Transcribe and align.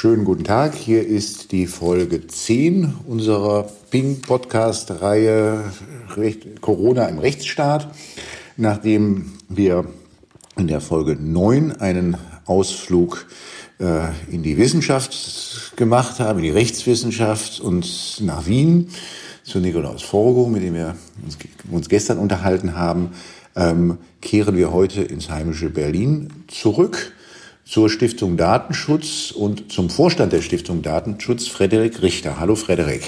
Schönen 0.00 0.24
guten 0.24 0.44
Tag. 0.44 0.76
Hier 0.76 1.04
ist 1.04 1.50
die 1.50 1.66
Folge 1.66 2.24
10 2.24 2.94
unserer 3.08 3.68
Ping-Podcast-Reihe 3.90 5.72
Corona 6.60 7.06
im 7.06 7.18
Rechtsstaat. 7.18 7.92
Nachdem 8.56 9.32
wir 9.48 9.86
in 10.56 10.68
der 10.68 10.80
Folge 10.80 11.16
9 11.20 11.72
einen 11.80 12.16
Ausflug 12.44 13.26
äh, 13.80 14.10
in 14.30 14.44
die 14.44 14.56
Wissenschaft 14.56 15.72
gemacht 15.74 16.20
haben, 16.20 16.38
in 16.38 16.44
die 16.44 16.50
Rechtswissenschaft 16.50 17.58
und 17.58 18.20
nach 18.20 18.46
Wien 18.46 18.90
zu 19.42 19.58
Nikolaus 19.58 20.02
Forgo, 20.04 20.46
mit 20.46 20.62
dem 20.62 20.74
wir 20.74 20.94
uns, 21.24 21.36
uns 21.72 21.88
gestern 21.88 22.18
unterhalten 22.18 22.76
haben, 22.76 23.14
ähm, 23.56 23.98
kehren 24.20 24.56
wir 24.56 24.72
heute 24.72 25.02
ins 25.02 25.28
heimische 25.28 25.70
Berlin 25.70 26.44
zurück 26.46 27.14
zur 27.68 27.90
Stiftung 27.90 28.38
Datenschutz 28.38 29.30
und 29.30 29.70
zum 29.70 29.90
Vorstand 29.90 30.32
der 30.32 30.40
Stiftung 30.40 30.80
Datenschutz, 30.80 31.48
Frederik 31.48 32.00
Richter. 32.00 32.40
Hallo 32.40 32.54
Frederik. 32.54 33.02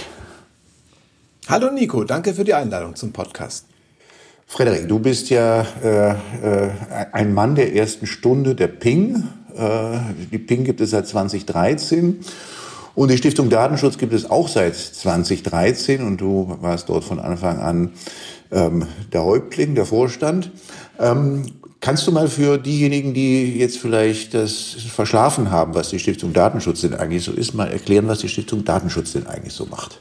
Hallo 1.49 1.73
Nico, 1.73 2.05
danke 2.05 2.35
für 2.35 2.45
die 2.45 2.53
Einladung 2.53 2.95
zum 2.95 3.11
Podcast. 3.13 3.65
Frederik, 4.47 4.87
du 4.87 4.99
bist 4.99 5.31
ja 5.31 5.67
äh, 5.83 6.11
äh, 6.11 6.71
ein 7.13 7.33
Mann 7.33 7.55
der 7.55 7.75
ersten 7.75 8.07
Stunde 8.07 8.55
der 8.55 8.69
Ping. 8.69 9.29
Äh, 9.57 9.99
die 10.31 10.39
Ping 10.39 10.65
gibt 10.65 10.83
es 10.83 10.91
seit 10.91 11.09
2013 11.09 12.21
und 12.95 13.11
die 13.11 13.17
Stiftung 13.17 13.49
Datenschutz 13.49 13.97
gibt 13.97 14.13
es 14.13 14.29
auch 14.29 14.49
seit 14.49 14.77
2013 14.77 16.03
und 16.03 16.21
du 16.21 16.59
warst 16.61 16.91
dort 16.91 17.05
von 17.05 17.19
Anfang 17.19 17.61
an 17.61 17.93
ähm, 18.53 18.87
der 19.13 19.25
Häuptling, 19.25 19.75
der 19.75 19.87
Vorstand. 19.87 20.51
Ähm, 20.99 21.45
Kannst 21.81 22.07
du 22.07 22.13
mal 22.13 22.29
für 22.29 22.59
diejenigen, 22.59 23.15
die 23.15 23.57
jetzt 23.57 23.79
vielleicht 23.79 24.35
das 24.35 24.77
verschlafen 24.95 25.51
haben, 25.51 25.75
was 25.75 25.89
die 25.89 25.99
Stiftung 25.99 26.35
Datenschutz 26.35 26.83
denn 26.83 26.93
eigentlich 26.95 27.25
so 27.25 27.33
ist, 27.33 27.55
mal 27.55 27.73
erklären, 27.73 28.07
was 28.07 28.19
die 28.19 28.29
Stiftung 28.29 28.65
Datenschutz 28.65 29.13
denn 29.13 29.27
eigentlich 29.27 29.55
so 29.55 29.65
macht? 29.65 29.99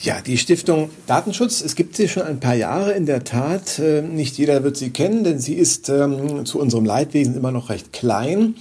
Ja, 0.00 0.20
die 0.22 0.38
Stiftung 0.38 0.90
Datenschutz, 1.06 1.60
es 1.60 1.76
gibt 1.76 1.94
sie 1.94 2.08
schon 2.08 2.24
ein 2.24 2.40
paar 2.40 2.54
Jahre 2.54 2.92
in 2.92 3.04
der 3.06 3.22
Tat. 3.22 3.78
Äh, 3.78 4.02
nicht 4.02 4.38
jeder 4.38 4.64
wird 4.64 4.76
sie 4.76 4.90
kennen, 4.90 5.22
denn 5.24 5.38
sie 5.38 5.54
ist 5.54 5.88
ähm, 5.88 6.44
zu 6.46 6.58
unserem 6.58 6.84
Leidwesen 6.84 7.36
immer 7.36 7.52
noch 7.52 7.68
recht 7.68 7.92
klein. 7.92 8.56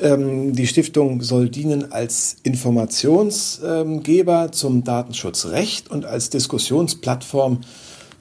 Ähm, 0.00 0.54
die 0.54 0.66
Stiftung 0.66 1.22
soll 1.22 1.48
dienen 1.48 1.90
als 1.90 2.36
Informationsgeber 2.44 4.52
zum 4.52 4.84
Datenschutzrecht 4.84 5.90
und 5.90 6.06
als 6.06 6.30
Diskussionsplattform 6.30 7.62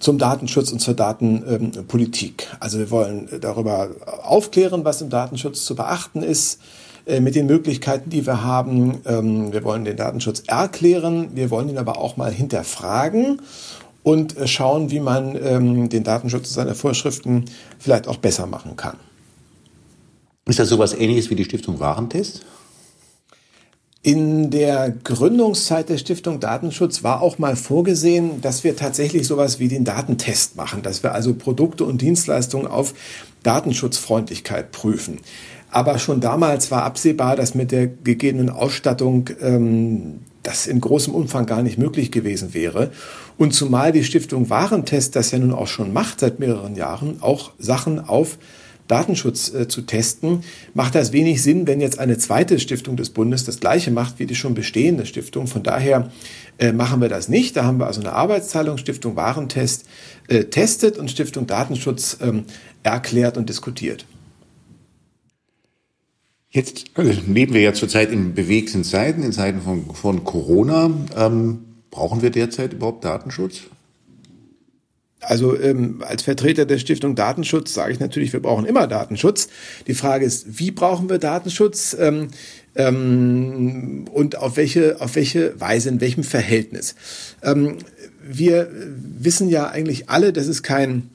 zum 0.05 0.19
Datenschutz 0.19 0.71
und 0.71 0.77
zur 0.77 0.93
Datenpolitik. 0.93 2.47
Also 2.59 2.77
wir 2.77 2.91
wollen 2.91 3.27
darüber 3.41 3.89
aufklären, 4.21 4.85
was 4.85 5.01
im 5.01 5.09
Datenschutz 5.09 5.65
zu 5.65 5.75
beachten 5.75 6.21
ist, 6.21 6.61
äh, 7.07 7.19
mit 7.19 7.33
den 7.33 7.47
Möglichkeiten, 7.47 8.11
die 8.11 8.23
wir 8.27 8.43
haben. 8.43 8.99
Ähm, 9.07 9.51
wir 9.51 9.63
wollen 9.63 9.83
den 9.83 9.97
Datenschutz 9.97 10.43
erklären, 10.45 11.29
wir 11.33 11.49
wollen 11.49 11.69
ihn 11.69 11.79
aber 11.79 11.97
auch 11.97 12.17
mal 12.17 12.31
hinterfragen 12.31 13.41
und 14.03 14.37
äh, 14.37 14.45
schauen, 14.45 14.91
wie 14.91 14.99
man 14.99 15.35
ähm, 15.43 15.89
den 15.89 16.03
Datenschutz 16.03 16.49
und 16.49 16.53
seine 16.53 16.75
Vorschriften 16.75 17.45
vielleicht 17.79 18.07
auch 18.07 18.17
besser 18.17 18.45
machen 18.45 18.75
kann. 18.75 18.97
Ist 20.47 20.59
das 20.59 20.69
sowas 20.69 20.93
ähnliches 20.93 21.31
wie 21.31 21.35
die 21.35 21.45
Stiftung 21.45 21.79
Warentest? 21.79 22.45
In 24.05 24.51
der 24.51 24.93
Gründungszeit 25.03 25.89
der 25.89 25.97
Stiftung 25.97 26.39
Datenschutz 26.39 27.03
war 27.03 27.23
auch 27.23 27.39
mal 27.39 27.55
vorgesehen, 27.55 28.39
dass 28.39 28.63
wir 28.63 28.75
tatsächlich 28.75 29.25
sowas 29.25 29.57
wie 29.57 29.67
den 29.67 29.83
Datentest 29.83 30.55
machen, 30.55 30.83
dass 30.83 31.01
wir 31.01 31.15
also 31.15 31.33
Produkte 31.33 31.85
und 31.85 32.03
Dienstleistungen 32.03 32.67
auf 32.67 32.93
Datenschutzfreundlichkeit 33.41 34.71
prüfen. 34.71 35.21
Aber 35.71 35.97
schon 35.97 36.21
damals 36.21 36.69
war 36.69 36.83
absehbar, 36.83 37.35
dass 37.35 37.55
mit 37.55 37.71
der 37.71 37.87
gegebenen 37.87 38.51
Ausstattung 38.51 39.31
ähm, 39.41 40.19
das 40.43 40.67
in 40.67 40.81
großem 40.81 41.15
Umfang 41.15 41.47
gar 41.47 41.63
nicht 41.63 41.79
möglich 41.79 42.11
gewesen 42.11 42.53
wäre. 42.53 42.91
Und 43.39 43.55
zumal 43.55 43.91
die 43.91 44.03
Stiftung 44.03 44.51
Warentest 44.51 45.15
das 45.15 45.31
ja 45.31 45.39
nun 45.39 45.51
auch 45.51 45.65
schon 45.65 45.93
macht 45.93 46.19
seit 46.19 46.37
mehreren 46.37 46.75
Jahren, 46.75 47.23
auch 47.23 47.53
Sachen 47.57 48.07
auf 48.07 48.37
Datenschutz 48.87 49.53
äh, 49.53 49.67
zu 49.67 49.81
testen, 49.81 50.43
macht 50.73 50.95
das 50.95 51.11
wenig 51.11 51.41
Sinn, 51.41 51.67
wenn 51.67 51.81
jetzt 51.81 51.99
eine 51.99 52.17
zweite 52.17 52.59
Stiftung 52.59 52.97
des 52.97 53.09
Bundes 53.09 53.45
das 53.45 53.59
gleiche 53.59 53.91
macht 53.91 54.19
wie 54.19 54.25
die 54.25 54.35
schon 54.35 54.53
bestehende 54.53 55.05
Stiftung. 55.05 55.47
Von 55.47 55.63
daher 55.63 56.11
äh, 56.57 56.71
machen 56.71 57.01
wir 57.01 57.09
das 57.09 57.27
nicht. 57.27 57.55
Da 57.55 57.65
haben 57.65 57.79
wir 57.79 57.87
also 57.87 58.01
eine 58.01 58.13
Arbeitsteilung, 58.13 58.77
Stiftung 58.77 59.15
Warentest 59.15 59.85
äh, 60.27 60.45
testet 60.45 60.97
und 60.97 61.09
Stiftung 61.09 61.47
Datenschutz 61.47 62.17
ähm, 62.21 62.45
erklärt 62.83 63.37
und 63.37 63.49
diskutiert. 63.49 64.05
Jetzt 66.49 66.85
also 66.93 67.11
leben 67.27 67.53
wir 67.53 67.61
ja 67.61 67.73
zurzeit 67.73 68.11
in 68.11 68.33
bewegten 68.33 68.85
Zeiten, 68.85 69.23
in 69.23 69.33
Zeiten 69.33 69.61
von, 69.61 69.93
von 69.93 70.23
Corona. 70.23 70.89
Ähm, 71.17 71.65
brauchen 71.91 72.21
wir 72.21 72.29
derzeit 72.29 72.71
überhaupt 72.71 73.03
Datenschutz? 73.03 73.63
Also 75.27 75.59
ähm, 75.59 76.03
als 76.05 76.23
Vertreter 76.23 76.65
der 76.65 76.77
Stiftung 76.77 77.15
Datenschutz 77.15 77.73
sage 77.73 77.91
ich 77.91 77.99
natürlich, 77.99 78.33
wir 78.33 78.41
brauchen 78.41 78.65
immer 78.65 78.87
Datenschutz. 78.87 79.47
Die 79.87 79.93
Frage 79.93 80.25
ist, 80.25 80.59
wie 80.59 80.71
brauchen 80.71 81.09
wir 81.09 81.19
Datenschutz 81.19 81.95
ähm, 81.99 82.29
ähm, 82.75 84.05
und 84.11 84.37
auf 84.37 84.57
welche, 84.57 85.01
auf 85.01 85.15
welche 85.15 85.59
Weise, 85.59 85.89
in 85.89 86.01
welchem 86.01 86.23
Verhältnis. 86.23 86.95
Ähm, 87.41 87.77
wir 88.27 88.69
wissen 88.97 89.49
ja 89.49 89.67
eigentlich 89.67 90.09
alle, 90.09 90.33
dass 90.33 90.47
es 90.47 90.63
kein, 90.63 91.09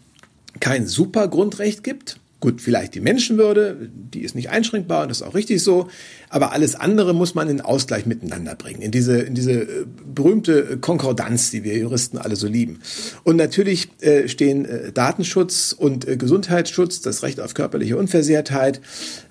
kein 0.61 0.87
super 0.87 1.29
Grundrecht 1.29 1.85
gibt. 1.85 2.19
Gut, 2.41 2.63
vielleicht 2.63 2.95
die 2.95 3.01
Menschenwürde, 3.01 3.91
die 3.93 4.21
ist 4.21 4.35
nicht 4.35 4.49
einschränkbar 4.49 5.03
und 5.03 5.09
das 5.11 5.21
ist 5.21 5.27
auch 5.27 5.35
richtig 5.35 5.63
so. 5.63 5.91
Aber 6.31 6.53
alles 6.53 6.77
andere 6.77 7.13
muss 7.13 7.35
man 7.35 7.51
in 7.51 7.61
Ausgleich 7.61 8.07
miteinander 8.07 8.55
bringen, 8.55 8.83
in 8.83 8.93
diese, 8.93 9.19
in 9.19 9.35
diese 9.35 9.63
äh, 9.63 9.67
berühmte 10.15 10.79
Konkordanz, 10.79 11.51
die 11.51 11.65
wir 11.65 11.77
Juristen 11.77 12.19
alle 12.19 12.37
so 12.37 12.47
lieben. 12.47 12.81
Und 13.25 13.35
natürlich 13.37 13.89
äh, 14.01 14.29
stehen 14.29 14.65
äh, 14.65 14.93
Datenschutz 14.93 15.75
und 15.77 16.07
äh, 16.07 16.17
Gesundheitsschutz, 16.17 17.01
das 17.01 17.25
Recht 17.25 17.41
auf 17.41 17.55
körperliche 17.55 17.97
Unversehrtheit, 17.97 18.81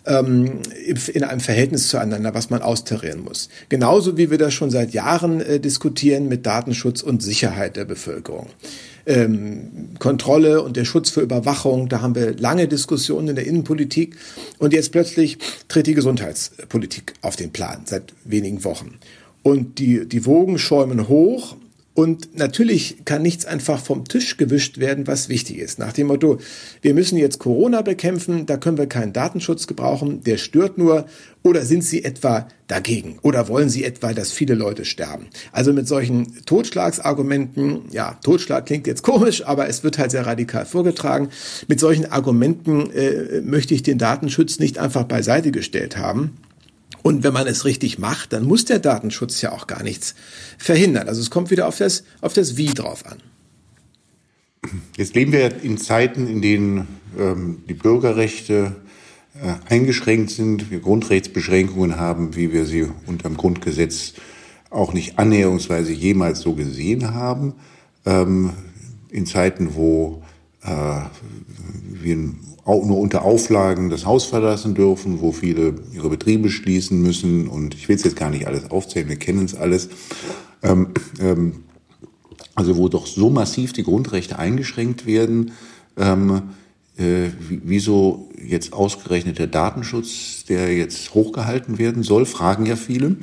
ähm, 0.06 0.60
in 1.14 1.24
einem 1.24 1.40
Verhältnis 1.40 1.88
zueinander, 1.88 2.34
was 2.34 2.50
man 2.50 2.62
austarieren 2.62 3.24
muss. 3.24 3.48
Genauso 3.70 4.18
wie 4.18 4.30
wir 4.30 4.38
das 4.38 4.54
schon 4.54 4.70
seit 4.70 4.92
Jahren 4.92 5.40
äh, 5.40 5.60
diskutieren 5.62 6.28
mit 6.28 6.46
Datenschutz 6.46 7.02
und 7.02 7.24
Sicherheit 7.24 7.78
der 7.78 7.86
Bevölkerung 7.86 8.48
ähm, 9.10 9.90
Kontrolle 9.98 10.62
und 10.62 10.78
der 10.78 10.86
Schutz 10.86 11.10
für 11.10 11.22
Überwachung. 11.22 11.90
Da 11.90 12.02
haben 12.02 12.16
wir 12.16 12.38
lange 12.38 12.68
Diskussionen 12.68 13.30
in 13.30 13.36
der 13.36 13.48
Innenpolitik. 13.48 14.16
Und 14.60 14.72
jetzt 14.72 14.92
plötzlich 14.92 15.38
tritt 15.68 15.88
die 15.88 15.96
Gesundheitspolitik 15.96 16.89
auf 17.22 17.36
den 17.36 17.52
Plan 17.52 17.82
seit 17.86 18.14
wenigen 18.24 18.64
Wochen. 18.64 19.00
Und 19.44 19.80
die, 19.80 20.08
die 20.08 20.26
Wogen 20.26 20.58
schäumen 20.58 21.08
hoch. 21.08 21.56
Und 21.96 22.38
natürlich 22.38 23.04
kann 23.04 23.24
nichts 23.24 23.46
einfach 23.46 23.82
vom 23.82 24.06
Tisch 24.06 24.38
gewischt 24.38 24.78
werden, 24.78 25.06
was 25.06 25.28
wichtig 25.28 25.58
ist. 25.58 25.80
Nach 25.80 25.92
dem 25.92 26.08
Motto, 26.08 26.40
wir 26.82 26.94
müssen 26.94 27.18
jetzt 27.18 27.40
Corona 27.40 27.82
bekämpfen, 27.82 28.46
da 28.46 28.56
können 28.56 28.78
wir 28.78 28.88
keinen 28.88 29.12
Datenschutz 29.12 29.68
gebrauchen, 29.68 30.24
der 30.24 30.38
stört 30.38 30.78
nur. 30.78 31.08
Oder 31.44 31.66
sind 31.66 31.84
Sie 31.84 32.06
etwa 32.06 32.48
dagegen? 32.68 33.20
Oder 33.22 33.50
wollen 33.50 33.68
Sie 33.68 33.84
etwa, 33.84 34.14
dass 34.14 34.32
viele 34.32 34.56
Leute 34.56 34.86
sterben? 34.86 35.28
Also 35.52 35.74
mit 35.74 35.90
solchen 35.90 36.46
Totschlagsargumenten, 36.46 37.82
ja, 37.92 38.18
Totschlag 38.24 38.66
klingt 38.66 38.88
jetzt 38.88 39.04
komisch, 39.04 39.46
aber 39.46 39.68
es 39.68 39.84
wird 39.84 39.98
halt 39.98 40.12
sehr 40.12 40.26
radikal 40.26 40.66
vorgetragen. 40.66 41.28
Mit 41.68 41.82
solchen 41.82 42.06
Argumenten 42.06 42.92
äh, 42.92 43.42
möchte 43.42 43.74
ich 43.74 43.84
den 43.84 43.98
Datenschutz 43.98 44.60
nicht 44.60 44.78
einfach 44.78 45.04
beiseite 45.04 45.52
gestellt 45.52 45.98
haben. 45.98 46.38
Und 47.02 47.24
wenn 47.24 47.34
man 47.34 47.48
es 47.48 47.66
richtig 47.66 48.00
macht, 48.00 48.34
dann 48.34 48.44
muss 48.44 48.66
der 48.66 48.80
Datenschutz 48.80 49.42
ja 49.42 49.52
auch 49.52 49.68
gar 49.68 49.84
nichts 49.84 50.16
verhindern. 50.58 51.08
Also 51.08 51.22
es 51.22 51.30
kommt 51.30 51.50
wieder 51.50 51.68
auf 51.68 51.78
das, 51.78 52.04
auf 52.22 52.34
das 52.34 52.58
Wie 52.58 52.74
drauf 52.74 53.06
an. 53.06 53.20
Jetzt 54.98 55.16
leben 55.16 55.32
wir 55.32 55.64
in 55.64 55.78
Zeiten, 55.78 56.28
in 56.28 56.42
denen 56.42 56.88
ähm, 57.18 57.64
die 57.70 57.74
Bürgerrechte 57.74 58.76
äh, 59.36 59.74
eingeschränkt 59.74 60.32
sind, 60.32 60.70
wir 60.70 60.82
Grundrechtsbeschränkungen 60.82 61.98
haben, 61.98 62.36
wie 62.36 62.52
wir 62.52 62.66
sie 62.66 62.88
unter 63.06 63.30
dem 63.30 63.38
Grundgesetz 63.38 64.14
auch 64.70 64.94
nicht 64.94 65.18
annäherungsweise 65.18 65.94
jemals 65.94 66.42
so 66.42 66.54
gesehen 66.54 67.14
haben. 67.14 67.54
Ähm, 68.06 68.52
in 69.10 69.26
Zeiten, 69.26 69.76
wo 69.76 70.22
äh, 70.64 71.02
wir 72.02 72.16
nur 72.66 73.00
unter 73.00 73.24
Auflagen 73.24 73.90
das 73.90 74.06
Haus 74.06 74.26
verlassen 74.26 74.76
dürfen, 74.76 75.22
wo 75.22 75.32
viele 75.32 75.76
ihre 75.94 76.10
Betriebe 76.10 76.50
schließen 76.50 77.02
müssen. 77.02 77.48
Und 77.48 77.74
ich 77.74 77.90
will 77.90 77.96
es 77.96 78.04
jetzt 78.04 78.16
gar 78.16 78.30
nicht 78.30 78.48
alles 78.48 78.70
aufzählen, 78.70 79.10
wir 79.10 79.16
kennen 79.16 79.46
es 79.46 79.56
alles. 79.56 79.90
Ähm, 80.62 80.90
ähm, 81.20 81.64
also 82.56 82.78
wo 82.78 82.90
doch 82.90 83.08
so 83.08 83.30
massiv 83.30 83.74
die 83.74 83.84
Grundrechte 83.84 84.38
eingeschränkt 84.38 85.06
werden, 85.06 85.54
ähm, 85.98 86.42
äh, 86.98 87.30
wieso 87.48 88.30
jetzt 88.46 88.74
ausgerechnet 88.74 89.40
der 89.40 89.48
Datenschutz, 89.48 90.44
der 90.50 90.76
jetzt 90.76 91.14
hochgehalten 91.14 91.78
werden 91.78 92.04
soll, 92.04 92.26
fragen 92.26 92.66
ja 92.66 92.76
viele. 92.76 93.16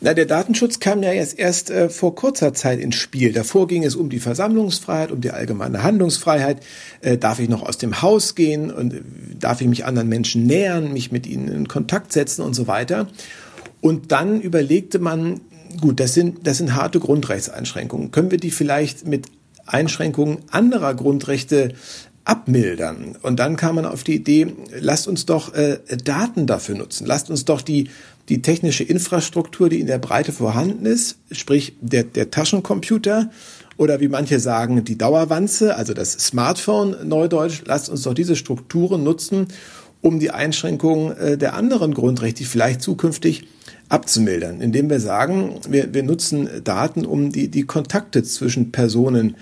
Na, 0.00 0.14
der 0.14 0.26
Datenschutz 0.26 0.80
kam 0.80 1.02
ja 1.02 1.12
jetzt 1.12 1.38
erst 1.38 1.70
äh, 1.70 1.88
vor 1.88 2.14
kurzer 2.14 2.54
Zeit 2.54 2.80
ins 2.80 2.96
Spiel. 2.96 3.32
Davor 3.32 3.66
ging 3.68 3.84
es 3.84 3.96
um 3.96 4.10
die 4.10 4.20
Versammlungsfreiheit, 4.20 5.10
um 5.10 5.20
die 5.20 5.30
allgemeine 5.30 5.82
Handlungsfreiheit. 5.82 6.58
Äh, 7.00 7.18
darf 7.18 7.38
ich 7.38 7.48
noch 7.48 7.62
aus 7.62 7.78
dem 7.78 8.02
Haus 8.02 8.34
gehen 8.34 8.70
und 8.70 8.94
äh, 8.94 9.00
darf 9.38 9.60
ich 9.60 9.68
mich 9.68 9.84
anderen 9.84 10.08
Menschen 10.08 10.44
nähern, 10.44 10.92
mich 10.92 11.12
mit 11.12 11.26
ihnen 11.26 11.48
in 11.48 11.68
Kontakt 11.68 12.12
setzen 12.12 12.42
und 12.42 12.54
so 12.54 12.66
weiter. 12.66 13.08
Und 13.80 14.12
dann 14.12 14.40
überlegte 14.40 14.98
man, 14.98 15.40
gut, 15.80 16.00
das 16.00 16.14
sind, 16.14 16.46
das 16.46 16.58
sind 16.58 16.74
harte 16.74 17.00
Grundrechtseinschränkungen. 17.00 18.10
Können 18.10 18.30
wir 18.30 18.38
die 18.38 18.50
vielleicht 18.50 19.06
mit 19.06 19.26
Einschränkungen 19.66 20.38
anderer 20.50 20.94
Grundrechte 20.94 21.74
abmildern. 22.24 23.16
Und 23.22 23.38
dann 23.38 23.56
kam 23.56 23.76
man 23.76 23.84
auf 23.84 24.02
die 24.02 24.16
Idee, 24.16 24.48
lasst 24.78 25.06
uns 25.06 25.26
doch 25.26 25.54
äh, 25.54 25.78
Daten 26.04 26.46
dafür 26.46 26.76
nutzen. 26.76 27.06
Lasst 27.06 27.30
uns 27.30 27.44
doch 27.44 27.62
die, 27.62 27.88
die 28.28 28.42
technische 28.42 28.84
Infrastruktur, 28.84 29.68
die 29.68 29.80
in 29.80 29.86
der 29.86 29.98
Breite 29.98 30.32
vorhanden 30.32 30.86
ist, 30.86 31.18
sprich 31.30 31.76
der, 31.80 32.04
der 32.04 32.30
Taschencomputer 32.30 33.30
oder 33.76 34.00
wie 34.00 34.08
manche 34.08 34.40
sagen, 34.40 34.84
die 34.84 34.98
Dauerwanze, 34.98 35.76
also 35.76 35.94
das 35.94 36.12
Smartphone, 36.12 36.96
Neudeutsch, 37.08 37.62
lasst 37.66 37.88
uns 37.88 38.02
doch 38.02 38.14
diese 38.14 38.36
Strukturen 38.36 39.04
nutzen, 39.04 39.48
um 40.00 40.18
die 40.18 40.30
Einschränkungen 40.30 41.16
äh, 41.16 41.38
der 41.38 41.54
anderen 41.54 41.94
Grundrechte 41.94 42.44
vielleicht 42.44 42.82
zukünftig 42.82 43.46
abzumildern, 43.88 44.60
indem 44.60 44.90
wir 44.90 45.00
sagen, 45.00 45.60
wir, 45.68 45.94
wir 45.94 46.02
nutzen 46.02 46.48
Daten, 46.64 47.04
um 47.06 47.30
die, 47.30 47.48
die 47.48 47.62
Kontakte 47.62 48.22
zwischen 48.24 48.72
Personen 48.72 49.36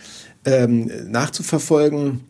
ähm, 0.44 0.90
nachzuverfolgen, 1.08 2.20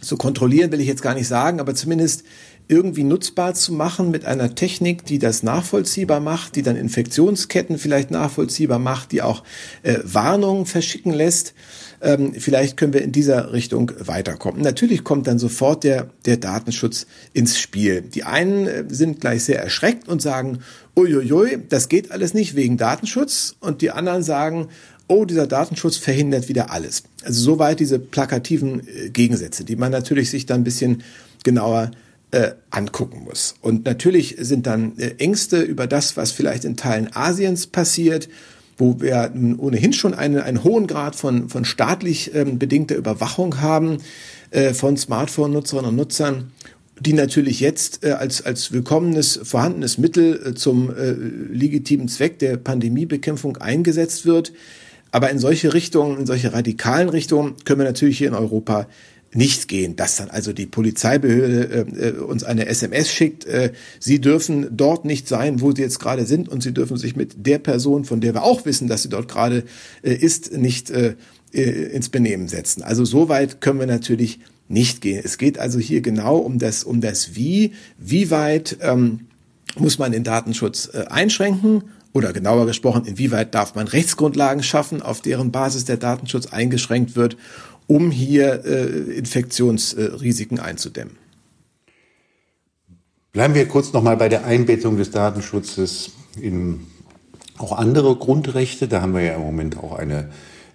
zu 0.00 0.16
kontrollieren 0.16 0.70
will 0.70 0.80
ich 0.80 0.86
jetzt 0.86 1.02
gar 1.02 1.14
nicht 1.14 1.28
sagen, 1.28 1.60
aber 1.60 1.74
zumindest 1.74 2.24
irgendwie 2.68 3.04
nutzbar 3.04 3.54
zu 3.54 3.72
machen 3.72 4.10
mit 4.10 4.26
einer 4.26 4.54
Technik, 4.54 5.04
die 5.06 5.18
das 5.18 5.42
nachvollziehbar 5.42 6.20
macht, 6.20 6.54
die 6.54 6.62
dann 6.62 6.76
Infektionsketten 6.76 7.78
vielleicht 7.78 8.10
nachvollziehbar 8.10 8.78
macht, 8.78 9.12
die 9.12 9.22
auch 9.22 9.42
äh, 9.82 9.98
Warnungen 10.04 10.66
verschicken 10.66 11.12
lässt. 11.12 11.54
Ähm, 12.02 12.34
vielleicht 12.34 12.76
können 12.76 12.92
wir 12.92 13.02
in 13.02 13.10
dieser 13.10 13.52
Richtung 13.52 13.90
weiterkommen. 13.98 14.60
Natürlich 14.60 15.02
kommt 15.02 15.26
dann 15.26 15.38
sofort 15.38 15.82
der, 15.82 16.10
der 16.26 16.36
Datenschutz 16.36 17.06
ins 17.32 17.58
Spiel. 17.58 18.02
Die 18.02 18.24
einen 18.24 18.66
äh, 18.66 18.84
sind 18.88 19.20
gleich 19.20 19.44
sehr 19.44 19.62
erschreckt 19.62 20.06
und 20.06 20.20
sagen, 20.20 20.58
uiuiui, 20.94 21.58
das 21.70 21.88
geht 21.88 22.12
alles 22.12 22.34
nicht 22.34 22.54
wegen 22.54 22.76
Datenschutz. 22.76 23.56
Und 23.60 23.80
die 23.80 23.90
anderen 23.90 24.22
sagen, 24.22 24.68
oh, 25.08 25.24
dieser 25.24 25.46
Datenschutz 25.46 25.96
verhindert 25.96 26.48
wieder 26.48 26.70
alles. 26.70 27.04
Also 27.24 27.42
soweit 27.42 27.80
diese 27.80 27.98
plakativen 27.98 28.86
äh, 28.86 29.08
Gegensätze, 29.08 29.64
die 29.64 29.76
man 29.76 29.90
natürlich 29.90 30.28
sich 30.28 30.44
dann 30.44 30.60
ein 30.60 30.64
bisschen 30.64 31.02
genauer 31.44 31.92
äh, 32.30 32.52
angucken 32.70 33.24
muss. 33.24 33.54
Und 33.60 33.84
natürlich 33.84 34.36
sind 34.38 34.66
dann 34.66 34.98
äh, 34.98 35.14
Ängste 35.18 35.60
über 35.60 35.86
das, 35.86 36.16
was 36.16 36.32
vielleicht 36.32 36.64
in 36.64 36.76
Teilen 36.76 37.10
Asiens 37.14 37.66
passiert, 37.66 38.28
wo 38.76 39.00
wir 39.00 39.32
ohnehin 39.58 39.92
schon 39.92 40.14
einen, 40.14 40.40
einen 40.40 40.62
hohen 40.62 40.86
Grad 40.86 41.16
von, 41.16 41.48
von 41.48 41.64
staatlich 41.64 42.34
ähm, 42.34 42.58
bedingter 42.58 42.96
Überwachung 42.96 43.60
haben 43.60 43.98
äh, 44.50 44.72
von 44.72 44.96
Smartphone-Nutzerinnen 44.96 45.90
und 45.90 45.96
Nutzern 45.96 46.52
die 47.00 47.12
natürlich 47.12 47.60
jetzt 47.60 48.04
äh, 48.04 48.12
als, 48.12 48.44
als 48.44 48.72
willkommenes, 48.72 49.38
vorhandenes 49.42 49.98
Mittel 49.98 50.40
äh, 50.44 50.54
zum 50.54 50.94
äh, 50.94 51.12
legitimen 51.12 52.08
Zweck 52.08 52.38
der 52.38 52.56
Pandemiebekämpfung 52.56 53.56
eingesetzt 53.58 54.26
wird. 54.26 54.52
Aber 55.10 55.30
in 55.30 55.38
solche 55.38 55.74
Richtungen, 55.74 56.18
in 56.18 56.26
solche 56.26 56.52
radikalen 56.52 57.08
Richtungen 57.08 57.54
können 57.64 57.80
wir 57.80 57.86
natürlich 57.86 58.18
hier 58.18 58.28
in 58.28 58.34
Europa 58.34 58.86
nicht 59.34 59.68
gehen, 59.68 59.96
dass 59.96 60.16
dann 60.16 60.30
also 60.30 60.52
die 60.52 60.66
Polizeibehörde 60.66 61.86
äh, 61.98 62.08
äh 62.08 62.18
uns 62.18 62.44
eine 62.44 62.66
SMS 62.66 63.12
schickt, 63.12 63.44
äh, 63.44 63.72
sie 64.00 64.20
dürfen 64.20 64.68
dort 64.70 65.04
nicht 65.04 65.28
sein, 65.28 65.60
wo 65.60 65.72
sie 65.72 65.82
jetzt 65.82 66.00
gerade 66.00 66.24
sind 66.24 66.48
und 66.48 66.62
sie 66.62 66.72
dürfen 66.72 66.96
sich 66.96 67.14
mit 67.14 67.46
der 67.46 67.58
Person, 67.58 68.04
von 68.04 68.20
der 68.20 68.34
wir 68.34 68.42
auch 68.42 68.64
wissen, 68.64 68.88
dass 68.88 69.02
sie 69.02 69.10
dort 69.10 69.28
gerade 69.28 69.64
äh, 70.02 70.14
ist, 70.14 70.56
nicht 70.56 70.90
äh, 70.90 71.14
äh 71.52 71.62
ins 71.92 72.08
Benehmen 72.08 72.48
setzen. 72.48 72.82
Also 72.82 73.04
so 73.04 73.28
weit 73.28 73.60
können 73.60 73.80
wir 73.80 73.86
natürlich 73.86 74.40
nicht 74.68 75.00
gehen. 75.00 75.22
Es 75.24 75.38
geht 75.38 75.58
also 75.58 75.78
hier 75.78 76.00
genau 76.00 76.38
um 76.38 76.58
das, 76.58 76.84
um 76.84 77.00
das 77.00 77.34
Wie, 77.34 77.72
wie 77.98 78.30
weit 78.30 78.78
ähm, 78.80 79.26
muss 79.76 79.98
man 79.98 80.12
den 80.12 80.24
Datenschutz 80.24 80.90
äh, 80.92 81.04
einschränken 81.08 81.84
oder 82.12 82.32
genauer 82.32 82.66
gesprochen, 82.66 83.04
inwieweit 83.04 83.54
darf 83.54 83.74
man 83.74 83.86
Rechtsgrundlagen 83.86 84.62
schaffen, 84.62 85.02
auf 85.02 85.20
deren 85.20 85.52
Basis 85.52 85.84
der 85.84 85.98
Datenschutz 85.98 86.46
eingeschränkt 86.46 87.16
wird, 87.16 87.36
um 87.88 88.12
hier 88.12 88.64
äh, 88.64 89.18
Infektionsrisiken 89.18 90.60
einzudämmen. 90.60 91.16
Bleiben 93.32 93.54
wir 93.54 93.66
kurz 93.66 93.92
noch 93.92 94.02
mal 94.02 94.16
bei 94.16 94.28
der 94.28 94.44
Einbettung 94.44 94.96
des 94.96 95.10
Datenschutzes 95.10 96.12
in 96.40 96.86
auch 97.56 97.72
andere 97.72 98.14
Grundrechte. 98.16 98.86
Da 98.88 99.02
haben 99.02 99.14
wir 99.14 99.22
ja 99.22 99.34
im 99.34 99.42
Moment 99.42 99.78
auch 99.78 99.98
eine 99.98 100.30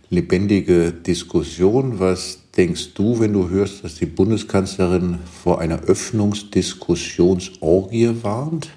lebendige 0.10 0.92
Diskussion. 0.92 2.00
Was 2.00 2.40
denkst 2.58 2.96
du, 2.96 3.20
wenn 3.20 3.34
du 3.34 3.50
hörst, 3.50 3.84
dass 3.84 3.96
die 3.96 4.06
Bundeskanzlerin 4.06 5.20
vor 5.44 5.60
einer 5.60 5.82
Öffnungsdiskussionsorgie 5.84 8.24
warnt? 8.24 8.70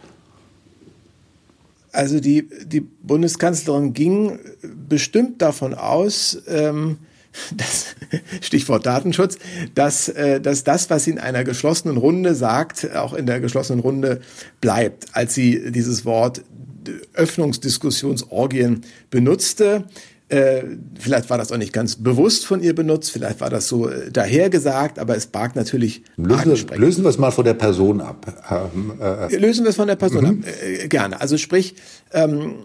Also 1.93 2.19
die, 2.21 2.49
die 2.65 2.81
Bundeskanzlerin 2.81 3.95
ging 3.95 4.39
bestimmt 4.89 5.43
davon 5.43 5.75
aus, 5.75 6.43
ähm, 6.47 6.99
das 7.57 7.87
Stichwort 8.41 8.87
Datenschutz, 8.87 9.39
dass, 9.75 10.09
äh, 10.09 10.41
dass 10.41 10.65
das, 10.65 10.91
was 10.91 11.05
sie 11.05 11.13
in 11.13 11.19
einer 11.19 11.45
geschlossenen 11.45 11.97
Runde 11.97 12.35
sagt, 12.35 12.95
auch 12.95 13.15
in 13.15 13.27
der 13.27 13.41
geschlossenen 13.41 13.81
Runde 13.81 14.21
bleibt, 14.61 15.07
als 15.13 15.35
sie 15.35 15.71
dieses 15.73 16.05
Wort 16.05 16.43
Öffnungsdiskussionsorgien 17.15 18.83
benutzte. 19.11 19.85
Äh, 20.29 20.65
vielleicht 20.99 21.31
war 21.31 21.39
das 21.39 21.53
auch 21.53 21.57
nicht 21.57 21.73
ganz 21.73 21.95
bewusst 21.95 22.47
von 22.47 22.61
ihr 22.61 22.75
benutzt, 22.75 23.13
vielleicht 23.13 23.41
war 23.41 23.49
das 23.49 23.69
so 23.69 23.89
äh, 23.89 24.11
dahergesagt, 24.11 24.99
aber 24.99 25.17
es 25.17 25.29
barg 25.29 25.55
natürlich 25.55 26.03
lösen, 26.17 26.67
lösen 26.75 27.05
wir 27.05 27.11
es 27.11 27.19
mal 27.19 27.31
von 27.31 27.45
der 27.45 27.55
Person 27.55 28.01
ab. 28.01 28.27
Ähm, 28.75 28.95
äh, 29.01 29.37
lösen 29.37 29.65
wir 29.65 29.71
es 29.71 29.77
von 29.77 29.87
der 29.87 29.95
Person 29.95 30.25
mhm. 30.25 30.43
ab, 30.43 30.49
äh, 30.65 30.89
gerne. 30.89 31.21
Also 31.21 31.39
sprich, 31.39 31.77
ähm, 32.13 32.57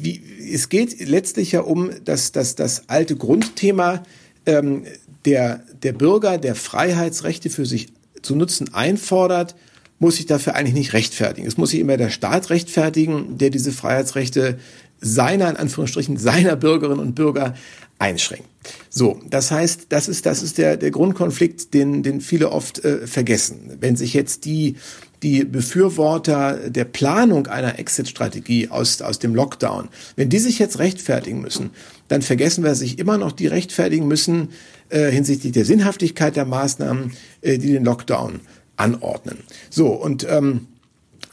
wie, 0.00 0.22
es 0.52 0.68
geht 0.68 1.06
letztlich 1.06 1.52
ja 1.52 1.60
um 1.60 1.90
das, 2.04 2.32
das, 2.32 2.54
das 2.54 2.88
alte 2.88 3.16
Grundthema 3.16 4.02
ähm, 4.46 4.84
der, 5.24 5.62
der 5.82 5.92
Bürger, 5.92 6.38
der 6.38 6.54
Freiheitsrechte 6.54 7.50
für 7.50 7.66
sich 7.66 7.88
zu 8.22 8.34
nutzen 8.34 8.74
einfordert, 8.74 9.54
muss 9.98 10.16
sich 10.16 10.26
dafür 10.26 10.54
eigentlich 10.54 10.74
nicht 10.74 10.92
rechtfertigen. 10.92 11.46
Es 11.46 11.56
muss 11.56 11.70
sich 11.70 11.80
immer 11.80 11.96
der 11.96 12.10
Staat 12.10 12.50
rechtfertigen, 12.50 13.38
der 13.38 13.50
diese 13.50 13.72
Freiheitsrechte 13.72 14.58
seiner, 15.00 15.50
in 15.50 15.56
Anführungsstrichen, 15.56 16.16
seiner 16.16 16.56
Bürgerinnen 16.56 17.00
und 17.00 17.14
Bürger 17.14 17.54
einschränkt. 17.98 18.46
So, 18.90 19.20
das 19.28 19.50
heißt, 19.50 19.86
das 19.88 20.08
ist, 20.08 20.26
das 20.26 20.42
ist 20.42 20.58
der, 20.58 20.76
der 20.76 20.90
Grundkonflikt, 20.90 21.72
den, 21.74 22.02
den 22.02 22.20
viele 22.20 22.50
oft 22.50 22.84
äh, 22.84 23.06
vergessen. 23.06 23.78
Wenn 23.80 23.96
sich 23.96 24.14
jetzt 24.14 24.44
die, 24.44 24.76
die 25.22 25.44
Befürworter 25.44 26.70
der 26.70 26.84
Planung 26.84 27.46
einer 27.46 27.78
Exit-Strategie 27.78 28.68
aus, 28.68 29.00
aus 29.02 29.18
dem 29.18 29.34
Lockdown, 29.34 29.88
wenn 30.16 30.28
die 30.28 30.38
sich 30.38 30.58
jetzt 30.58 30.78
rechtfertigen 30.78 31.40
müssen, 31.40 31.70
dann 32.08 32.22
vergessen 32.22 32.64
wir 32.64 32.74
sich 32.74 32.98
immer 32.98 33.18
noch, 33.18 33.32
die 33.32 33.46
rechtfertigen 33.46 34.06
müssen 34.06 34.50
äh, 34.90 35.10
hinsichtlich 35.10 35.52
der 35.52 35.64
Sinnhaftigkeit 35.64 36.36
der 36.36 36.44
Maßnahmen, 36.44 37.12
äh, 37.42 37.58
die 37.58 37.72
den 37.72 37.84
Lockdown 37.84 38.40
anordnen. 38.76 39.38
So, 39.70 39.88
und 39.88 40.26
ähm, 40.28 40.68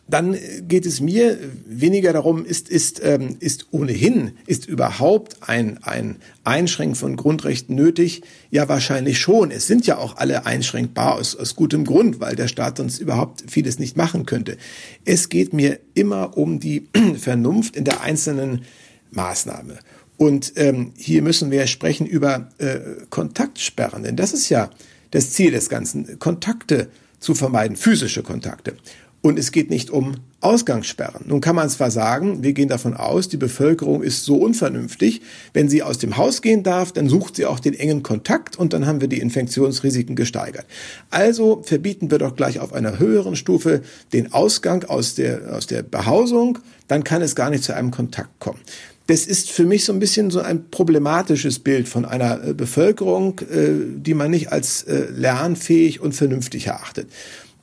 dann 0.07 0.37
geht 0.67 0.85
es 0.85 1.01
mir 1.01 1.39
weniger 1.65 2.13
darum, 2.13 2.45
ist, 2.45 2.69
ist, 2.69 3.01
ähm, 3.03 3.37
ist 3.39 3.67
ohnehin, 3.71 4.33
ist 4.45 4.67
überhaupt 4.67 5.37
ein, 5.41 5.79
ein 5.81 6.17
Einschränken 6.43 6.95
von 6.95 7.15
Grundrechten 7.15 7.75
nötig? 7.75 8.21
Ja, 8.51 8.69
wahrscheinlich 8.69 9.17
schon. 9.17 9.49
Es 9.49 9.65
sind 9.65 9.87
ja 9.87 9.97
auch 9.97 10.17
alle 10.17 10.45
einschränkbar 10.45 11.15
aus, 11.15 11.35
aus 11.35 11.55
gutem 11.55 11.85
Grund, 11.85 12.19
weil 12.19 12.35
der 12.35 12.47
Staat 12.47 12.77
sonst 12.77 12.99
überhaupt 12.99 13.45
vieles 13.47 13.79
nicht 13.79 13.97
machen 13.97 14.27
könnte. 14.27 14.57
Es 15.05 15.29
geht 15.29 15.53
mir 15.53 15.79
immer 15.95 16.37
um 16.37 16.59
die 16.59 16.87
Vernunft 17.17 17.75
in 17.75 17.83
der 17.83 18.01
einzelnen 18.01 18.61
Maßnahme. 19.09 19.79
Und 20.17 20.53
ähm, 20.55 20.93
hier 20.95 21.23
müssen 21.23 21.49
wir 21.49 21.65
sprechen 21.65 22.05
über 22.05 22.51
äh, 22.59 22.79
Kontaktsperren, 23.09 24.03
denn 24.03 24.15
das 24.15 24.33
ist 24.33 24.49
ja 24.49 24.69
das 25.11 25.31
Ziel 25.31 25.51
des 25.51 25.67
Ganzen, 25.67 26.19
Kontakte 26.19 26.89
zu 27.19 27.33
vermeiden, 27.33 27.75
physische 27.75 28.23
Kontakte. 28.23 28.75
Und 29.25 29.39
es 29.39 29.51
geht 29.51 29.71
nicht 29.71 29.89
um 29.89 30.17
Ausgangssperren. 30.39 31.23
Nun 31.25 31.41
kann 31.41 31.55
man 31.55 31.67
zwar 31.67 31.89
sagen, 31.89 32.43
wir 32.43 32.53
gehen 32.53 32.69
davon 32.69 32.93
aus, 32.93 33.27
die 33.27 33.37
Bevölkerung 33.37 34.03
ist 34.03 34.23
so 34.23 34.35
unvernünftig, 34.35 35.23
wenn 35.51 35.67
sie 35.67 35.81
aus 35.81 35.97
dem 35.97 36.15
Haus 36.15 36.43
gehen 36.43 36.61
darf, 36.61 36.91
dann 36.91 37.09
sucht 37.09 37.37
sie 37.37 37.47
auch 37.47 37.59
den 37.59 37.73
engen 37.73 38.03
Kontakt 38.03 38.55
und 38.55 38.71
dann 38.71 38.85
haben 38.85 39.01
wir 39.01 39.07
die 39.07 39.19
Infektionsrisiken 39.19 40.15
gesteigert. 40.15 40.67
Also 41.09 41.63
verbieten 41.63 42.11
wir 42.11 42.19
doch 42.19 42.35
gleich 42.35 42.59
auf 42.59 42.71
einer 42.71 42.99
höheren 42.99 43.35
Stufe 43.35 43.81
den 44.13 44.31
Ausgang 44.31 44.83
aus 44.83 45.15
der, 45.15 45.55
aus 45.55 45.65
der 45.65 45.81
Behausung, 45.81 46.59
dann 46.87 47.03
kann 47.03 47.23
es 47.23 47.35
gar 47.35 47.49
nicht 47.49 47.63
zu 47.63 47.73
einem 47.73 47.89
Kontakt 47.89 48.39
kommen. 48.39 48.59
Das 49.07 49.27
ist 49.27 49.51
für 49.51 49.65
mich 49.65 49.85
so 49.85 49.93
ein 49.93 49.99
bisschen 49.99 50.31
so 50.31 50.39
ein 50.39 50.69
problematisches 50.71 51.59
Bild 51.59 51.87
von 51.87 52.05
einer 52.05 52.43
äh, 52.43 52.53
Bevölkerung, 52.53 53.39
äh, 53.39 53.97
die 53.97 54.15
man 54.15 54.31
nicht 54.31 54.51
als 54.51 54.83
äh, 54.83 55.07
lernfähig 55.11 55.99
und 55.99 56.13
vernünftig 56.13 56.67
erachtet. 56.67 57.07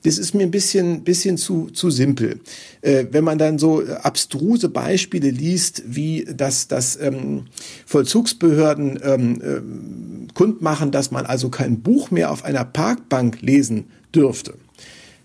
Das 0.05 0.19
ist 0.19 0.35
mir 0.35 0.43
ein 0.43 0.51
bisschen, 0.51 1.05
bisschen 1.05 1.37
zu, 1.37 1.71
zu 1.71 1.91
simpel. 1.91 2.41
Äh, 2.81 3.07
wenn 3.11 3.25
man 3.25 3.39
dann 3.39 3.59
so 3.59 3.85
abstruse 3.85 4.69
Beispiele 4.69 5.31
liest, 5.31 5.83
wie 5.87 6.25
dass, 6.25 6.69
dass 6.69 6.99
ähm, 7.01 7.45
Vollzugsbehörden 7.87 8.99
ähm, 9.03 9.41
äh, 9.41 10.33
kundmachen, 10.35 10.91
dass 10.91 11.11
man 11.11 11.27
also 11.27 11.49
kein 11.51 11.81
Buch 11.81 12.11
mehr 12.11 12.31
auf 12.31 12.45
einer 12.45 12.65
Parkbank 12.65 13.41
lesen 13.43 13.85
dürfte, 14.15 14.55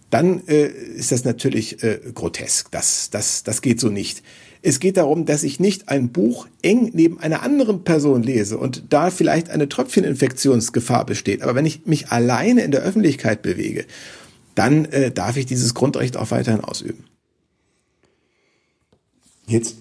dann 0.09 0.47
äh, 0.47 0.67
ist 0.67 1.11
das 1.11 1.25
natürlich 1.25 1.83
äh, 1.83 1.99
grotesk. 2.13 2.71
Das, 2.71 3.09
das, 3.09 3.43
das 3.43 3.61
geht 3.61 3.79
so 3.79 3.89
nicht. 3.89 4.23
Es 4.61 4.79
geht 4.79 4.97
darum, 4.97 5.25
dass 5.25 5.43
ich 5.43 5.59
nicht 5.59 5.89
ein 5.89 6.09
Buch 6.09 6.47
eng 6.61 6.91
neben 6.93 7.19
einer 7.19 7.43
anderen 7.43 7.83
Person 7.83 8.23
lese 8.23 8.57
und 8.57 8.85
da 8.89 9.11
vielleicht 9.11 9.49
eine 9.49 9.69
Tröpfcheninfektionsgefahr 9.69 11.05
besteht. 11.05 11.41
Aber 11.41 11.55
wenn 11.55 11.65
ich 11.65 11.85
mich 11.85 12.09
alleine 12.09 12.63
in 12.63 12.71
der 12.71 12.81
Öffentlichkeit 12.81 13.41
bewege, 13.41 13.85
dann 14.57 14.85
äh, 14.85 15.11
darf 15.11 15.37
ich 15.37 15.45
dieses 15.45 15.73
Grundrecht 15.73 16.17
auch 16.17 16.31
weiterhin 16.31 16.61
ausüben. 16.61 17.03
Jetzt 19.45 19.77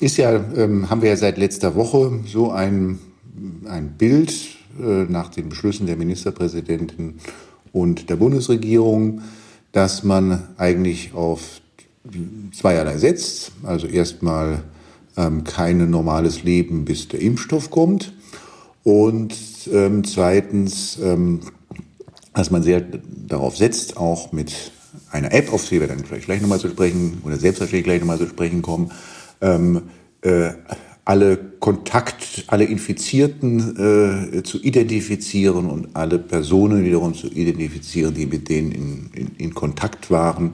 ist 0.00 0.16
ja, 0.16 0.36
ähm, 0.54 0.90
haben 0.90 1.02
wir 1.02 1.08
ja 1.10 1.16
seit 1.16 1.38
letzter 1.38 1.74
Woche 1.74 2.20
so 2.26 2.50
ein, 2.50 2.98
ein 3.66 3.96
Bild 3.96 4.32
äh, 4.78 5.04
nach 5.04 5.30
den 5.30 5.48
Beschlüssen 5.48 5.86
der 5.86 5.96
Ministerpräsidenten 5.96 7.20
und 7.72 8.10
der 8.10 8.16
Bundesregierung, 8.16 9.22
dass 9.72 10.04
man 10.04 10.48
eigentlich 10.56 11.14
auf 11.14 11.60
zweierlei 12.52 12.98
setzt. 12.98 13.52
Also 13.62 13.86
erstmal 13.86 14.62
ähm, 15.16 15.42
kein 15.44 15.90
normales 15.90 16.42
Leben, 16.42 16.84
bis 16.84 17.08
der 17.08 17.20
Impfstoff 17.20 17.70
kommt. 17.70 18.12
Und 18.82 19.34
ähm, 19.72 20.04
zweitens, 20.04 20.98
ähm, 21.02 21.40
dass 22.34 22.50
man 22.50 22.62
sehr 22.62 22.80
darauf 22.80 23.56
setzt, 23.56 23.96
auch 23.96 24.32
mit 24.32 24.72
einer 25.10 25.32
App, 25.32 25.52
auf 25.52 25.68
die 25.68 25.80
wir 25.80 25.86
dann 25.86 26.00
vielleicht 26.00 26.26
gleich 26.26 26.40
nochmal 26.40 26.60
zu 26.60 26.68
sprechen 26.68 27.22
oder 27.24 27.36
selbstverständlich 27.36 27.84
gleich 27.84 28.00
nochmal 28.00 28.18
zu 28.18 28.28
sprechen 28.28 28.62
kommen, 28.62 28.90
ähm, 29.40 29.82
äh, 30.22 30.50
alle 31.06 31.36
Kontakt, 31.60 32.44
alle 32.46 32.64
Infizierten 32.64 34.36
äh, 34.36 34.42
zu 34.42 34.60
identifizieren 34.62 35.66
und 35.66 35.94
alle 35.94 36.18
Personen 36.18 36.84
wiederum 36.84 37.14
zu 37.14 37.28
identifizieren, 37.28 38.14
die 38.14 38.26
mit 38.26 38.48
denen 38.48 38.72
in, 38.72 39.10
in, 39.14 39.30
in 39.36 39.54
Kontakt 39.54 40.10
waren 40.10 40.52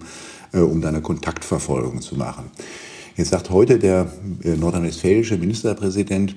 äh, 0.52 0.58
um 0.58 0.80
dann 0.80 0.94
eine 0.94 1.02
Kontaktverfolgung 1.02 2.00
zu 2.00 2.16
machen. 2.16 2.50
Jetzt 3.16 3.30
sagt 3.30 3.50
heute 3.50 3.78
der 3.78 4.12
äh, 4.42 4.56
nordrhein-westfälische 4.56 5.36
Ministerpräsident 5.36 6.34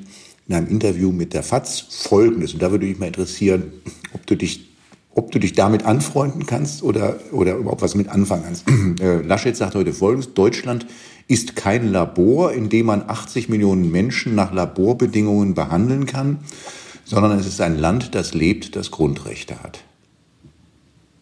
in 0.48 0.56
einem 0.56 0.68
Interview 0.68 1.12
mit 1.12 1.34
der 1.34 1.44
FAZ 1.44 1.88
Folgendes. 1.90 2.54
Und 2.54 2.62
da 2.62 2.72
würde 2.72 2.86
mich 2.86 3.00
mal 3.00 3.08
interessieren, 3.08 3.72
ob 4.14 4.26
du 4.28 4.36
dich 4.36 4.73
ob 5.16 5.32
du 5.32 5.40
dich 5.40 5.54
damit 5.54 5.86
anfreunden 5.86 6.46
kannst 6.46 6.84
oder, 6.84 7.20
oder 7.32 7.56
überhaupt 7.56 7.82
was 7.82 7.96
mit 7.96 8.10
anfangen 8.10 8.44
kannst. 8.44 8.66
Äh, 9.04 9.22
Laschet 9.22 9.56
sagt 9.56 9.76
heute 9.76 9.92
Folgendes. 9.92 10.34
Deutschland 10.34 10.86
ist 11.28 11.56
kein 11.56 11.92
Labor, 11.92 12.54
in 12.54 12.70
dem 12.70 12.86
man 12.86 13.04
80 13.08 13.50
Millionen 13.50 13.92
Menschen 13.92 14.36
nach 14.36 14.54
Laborbedingungen 14.54 15.56
behandeln 15.56 16.06
kann, 16.06 16.40
sondern 17.06 17.40
es 17.40 17.48
ist 17.48 17.60
ein 17.60 17.80
Land, 17.80 18.14
das 18.14 18.34
lebt, 18.34 18.76
das 18.76 18.92
Grundrechte 18.92 19.62
hat. 19.64 19.84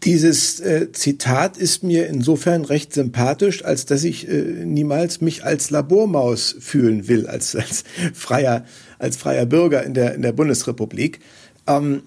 Dieses 0.04 0.60
äh, 0.60 0.92
Zitat 0.92 1.58
ist 1.58 1.84
mir 1.84 2.08
insofern 2.08 2.66
recht 2.66 2.94
sympathisch, 2.94 3.64
als 3.64 3.86
dass 3.86 4.04
ich 4.04 4.28
äh, 4.28 4.66
niemals 4.66 5.22
mich 5.22 5.46
als 5.46 5.70
Labormaus 5.70 6.56
fühlen 6.60 7.08
will, 7.08 7.28
als, 7.28 7.56
als 7.56 7.84
freier, 8.14 8.66
als 8.98 9.16
freier 9.16 9.46
Bürger 9.46 9.84
in 9.84 9.94
der, 9.94 10.16
in 10.16 10.24
der 10.24 10.32
Bundesrepublik. 10.32 11.20
Ähm, 11.68 12.02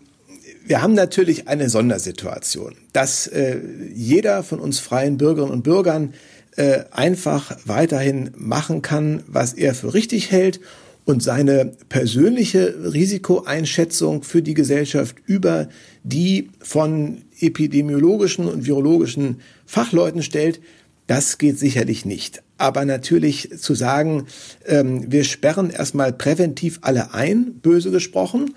wir 0.67 0.83
haben 0.83 0.95
natürlich 0.95 1.47
eine 1.47 1.69
Sondersituation, 1.69 2.75
dass 2.93 3.27
äh, 3.27 3.59
jeder 3.95 4.43
von 4.43 4.61
uns 4.61 4.81
freien 4.81 5.19
Bürgerinnen 5.19 5.53
und 5.53 5.63
Bürgern 5.63 6.15
äh, 6.57 6.85
einfach 6.91 7.57
weiterhin 7.67 8.31
machen 8.37 8.81
kann, 8.81 9.23
was 9.27 9.53
er 9.53 9.75
für 9.75 9.93
richtig 9.93 10.31
hält 10.31 10.61
und 11.05 11.23
seine 11.23 11.73
persönliche 11.91 12.93
Risikoeinschätzung 12.93 14.23
für 14.23 14.41
die 14.41 14.55
Gesellschaft 14.55 15.17
über 15.27 15.69
die 16.03 16.51
von 16.61 17.23
epidemiologischen 17.41 18.49
und 18.49 18.65
virologischen 18.65 19.41
Fachleuten 19.67 20.23
stellt, 20.23 20.61
das 21.07 21.37
geht 21.37 21.59
sicherlich 21.59 22.07
nicht. 22.07 22.43
Aber 22.57 22.87
natürlich 22.87 23.51
zu 23.59 23.75
sagen, 23.75 24.27
ähm, 24.65 25.13
wir 25.13 25.25
sperren 25.25 25.69
erstmal 25.69 26.15
präventiv 26.15 26.79
alle 26.81 27.13
ein, 27.13 27.55
böse 27.61 27.91
gesprochen, 27.91 28.55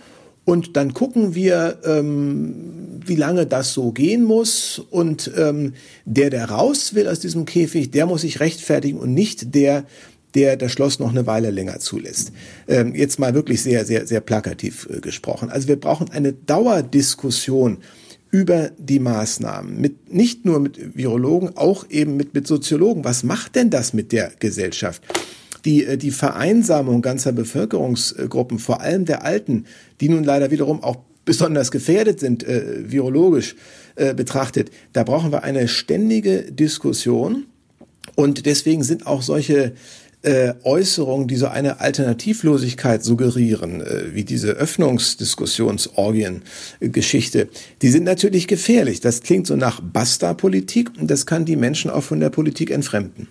und 0.48 0.78
dann 0.78 0.94
gucken 0.94 1.36
wir, 1.36 1.80
ähm, 1.84 3.02
wie 3.06 3.18
lange 3.18 3.46
das 3.46 3.74
so 3.74 3.92
gehen 3.92 4.24
muss. 4.24 4.80
Und 4.80 5.30
ähm, 5.36 5.74
der, 6.06 6.30
der 6.30 6.50
raus 6.50 6.94
will 6.94 7.10
aus 7.10 7.20
diesem 7.20 7.44
Käfig, 7.44 7.92
der 7.92 8.06
muss 8.06 8.22
sich 8.22 8.40
rechtfertigen 8.40 8.98
und 8.98 9.14
nicht 9.14 9.54
der, 9.56 9.84
der 10.36 10.56
das 10.56 10.72
Schloss 10.72 11.00
noch 11.00 11.10
eine 11.10 11.28
Weile 11.28 11.52
länger 11.52 11.80
zulässt. 11.80 12.32
Ähm, 12.70 12.96
jetzt 12.96 13.20
mal 13.20 13.34
wirklich 13.34 13.62
sehr, 13.62 13.84
sehr, 13.84 14.08
sehr 14.08 14.22
plakativ 14.22 14.88
äh, 14.90 15.02
gesprochen. 15.02 15.50
Also 15.50 15.68
wir 15.68 15.78
brauchen 15.78 16.12
eine 16.12 16.32
Dauerdiskussion 16.32 17.80
über 18.32 18.72
die 18.78 19.00
Maßnahmen, 19.00 19.82
mit, 19.82 20.14
nicht 20.14 20.46
nur 20.46 20.62
mit 20.62 20.96
Virologen, 20.96 21.58
auch 21.58 21.90
eben 21.90 22.16
mit, 22.16 22.34
mit 22.34 22.48
Soziologen. 22.48 23.04
Was 23.04 23.24
macht 23.24 23.58
denn 23.58 23.70
das 23.70 23.94
mit 23.94 24.14
der 24.14 24.32
Gesellschaft? 24.40 25.04
Die, 25.68 25.86
äh, 25.86 25.98
die 25.98 26.12
Vereinsamung 26.12 27.04
ganzer 27.04 27.32
Bevölkerungsgruppen, 27.32 28.58
vor 28.58 28.82
allem 28.82 29.06
der 29.06 29.24
Alten, 29.24 29.66
die 30.02 30.10
nun 30.10 30.24
leider 30.24 30.50
wiederum 30.50 30.84
auch 30.84 30.98
besonders 31.26 31.70
gefährdet 31.70 32.20
sind, 32.20 32.44
äh, 32.44 32.90
virologisch 32.90 33.56
äh, 33.96 34.16
betrachtet, 34.16 34.72
da 34.94 35.04
brauchen 35.04 35.32
wir 35.32 35.44
eine 35.44 35.68
ständige 35.68 36.52
Diskussion. 36.52 37.46
Und 38.16 38.48
deswegen 38.48 38.84
sind 38.84 39.06
auch 39.06 39.22
solche 39.22 39.74
äh, 40.24 40.56
Äußerungen, 40.64 41.28
die 41.28 41.36
so 41.36 41.46
eine 41.48 41.80
Alternativlosigkeit 41.80 43.04
suggerieren, 43.04 43.82
äh, 43.82 44.16
wie 44.16 44.24
diese 44.24 44.52
Öffnungsdiskussionsorgien-Geschichte, 44.52 47.50
die 47.82 47.90
sind 47.90 48.04
natürlich 48.04 48.48
gefährlich. 48.48 49.00
Das 49.00 49.22
klingt 49.22 49.48
so 49.48 49.56
nach 49.56 49.82
Basta-Politik 49.82 50.92
und 51.00 51.10
das 51.12 51.26
kann 51.26 51.46
die 51.46 51.56
Menschen 51.56 51.90
auch 51.92 52.04
von 52.04 52.20
der 52.20 52.30
Politik 52.30 52.72
entfremden. 52.72 53.28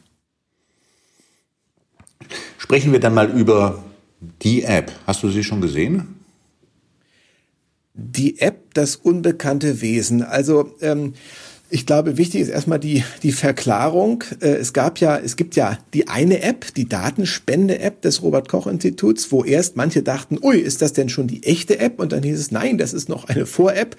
Sprechen 2.58 2.92
wir 2.92 3.00
dann 3.00 3.14
mal 3.14 3.30
über 3.30 3.84
die 4.42 4.62
App. 4.64 4.92
Hast 5.06 5.22
du 5.22 5.28
sie 5.28 5.44
schon 5.44 5.60
gesehen? 5.60 6.20
Die 7.94 8.40
App, 8.40 8.74
das 8.74 8.96
unbekannte 8.96 9.80
Wesen. 9.80 10.22
Also 10.22 10.74
ähm, 10.80 11.14
ich 11.68 11.84
glaube, 11.84 12.16
wichtig 12.16 12.42
ist 12.42 12.48
erstmal 12.48 12.78
die, 12.78 13.02
die 13.22 13.32
Verklarung. 13.32 14.22
Äh, 14.40 14.50
es 14.50 14.72
gab 14.72 14.98
ja, 14.98 15.18
es 15.18 15.36
gibt 15.36 15.56
ja 15.56 15.78
die 15.94 16.06
eine 16.06 16.42
App, 16.42 16.72
die 16.74 16.88
Datenspende-App 16.88 18.02
des 18.02 18.22
Robert-Koch-Instituts, 18.22 19.32
wo 19.32 19.42
erst 19.42 19.76
manche 19.76 20.02
dachten, 20.02 20.38
ui, 20.40 20.58
ist 20.58 20.80
das 20.80 20.92
denn 20.92 21.08
schon 21.08 21.26
die 21.26 21.42
echte 21.42 21.78
App? 21.78 21.98
Und 21.98 22.12
dann 22.12 22.22
hieß 22.22 22.38
es, 22.38 22.50
nein, 22.52 22.78
das 22.78 22.92
ist 22.92 23.08
noch 23.08 23.24
eine 23.24 23.46
Vor-App. 23.46 23.96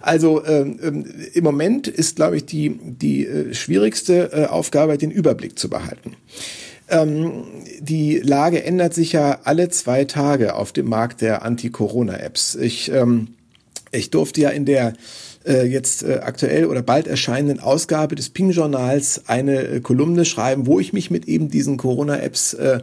Also 0.00 0.44
ähm, 0.46 0.78
ähm 0.82 1.04
im 1.34 1.44
Moment 1.44 1.86
ist, 1.86 2.16
glaube 2.16 2.36
ich, 2.36 2.46
die, 2.46 2.78
die 2.82 3.26
äh, 3.26 3.52
schwierigste 3.54 4.32
äh, 4.32 4.46
Aufgabe, 4.46 4.96
den 4.96 5.10
Überblick 5.10 5.58
zu 5.58 5.68
behalten. 5.68 6.16
Ähm, 6.92 7.44
die 7.80 8.18
Lage 8.18 8.62
ändert 8.62 8.94
sich 8.94 9.12
ja 9.12 9.40
alle 9.44 9.70
zwei 9.70 10.04
Tage 10.04 10.54
auf 10.54 10.72
dem 10.72 10.88
Markt 10.88 11.22
der 11.22 11.42
Anti-Corona-Apps. 11.42 12.54
Ich, 12.56 12.92
ähm, 12.92 13.28
ich 13.90 14.10
durfte 14.10 14.42
ja 14.42 14.50
in 14.50 14.66
der 14.66 14.92
äh, 15.46 15.64
jetzt 15.64 16.02
äh, 16.02 16.20
aktuell 16.22 16.66
oder 16.66 16.82
bald 16.82 17.06
erscheinenden 17.06 17.60
Ausgabe 17.60 18.14
des 18.14 18.28
Ping-Journals 18.28 19.22
eine 19.26 19.62
äh, 19.62 19.80
Kolumne 19.80 20.24
schreiben, 20.24 20.66
wo 20.66 20.78
ich 20.78 20.92
mich 20.92 21.10
mit 21.10 21.26
eben 21.26 21.48
diesen 21.48 21.78
Corona-Apps 21.78 22.54
äh, 22.54 22.80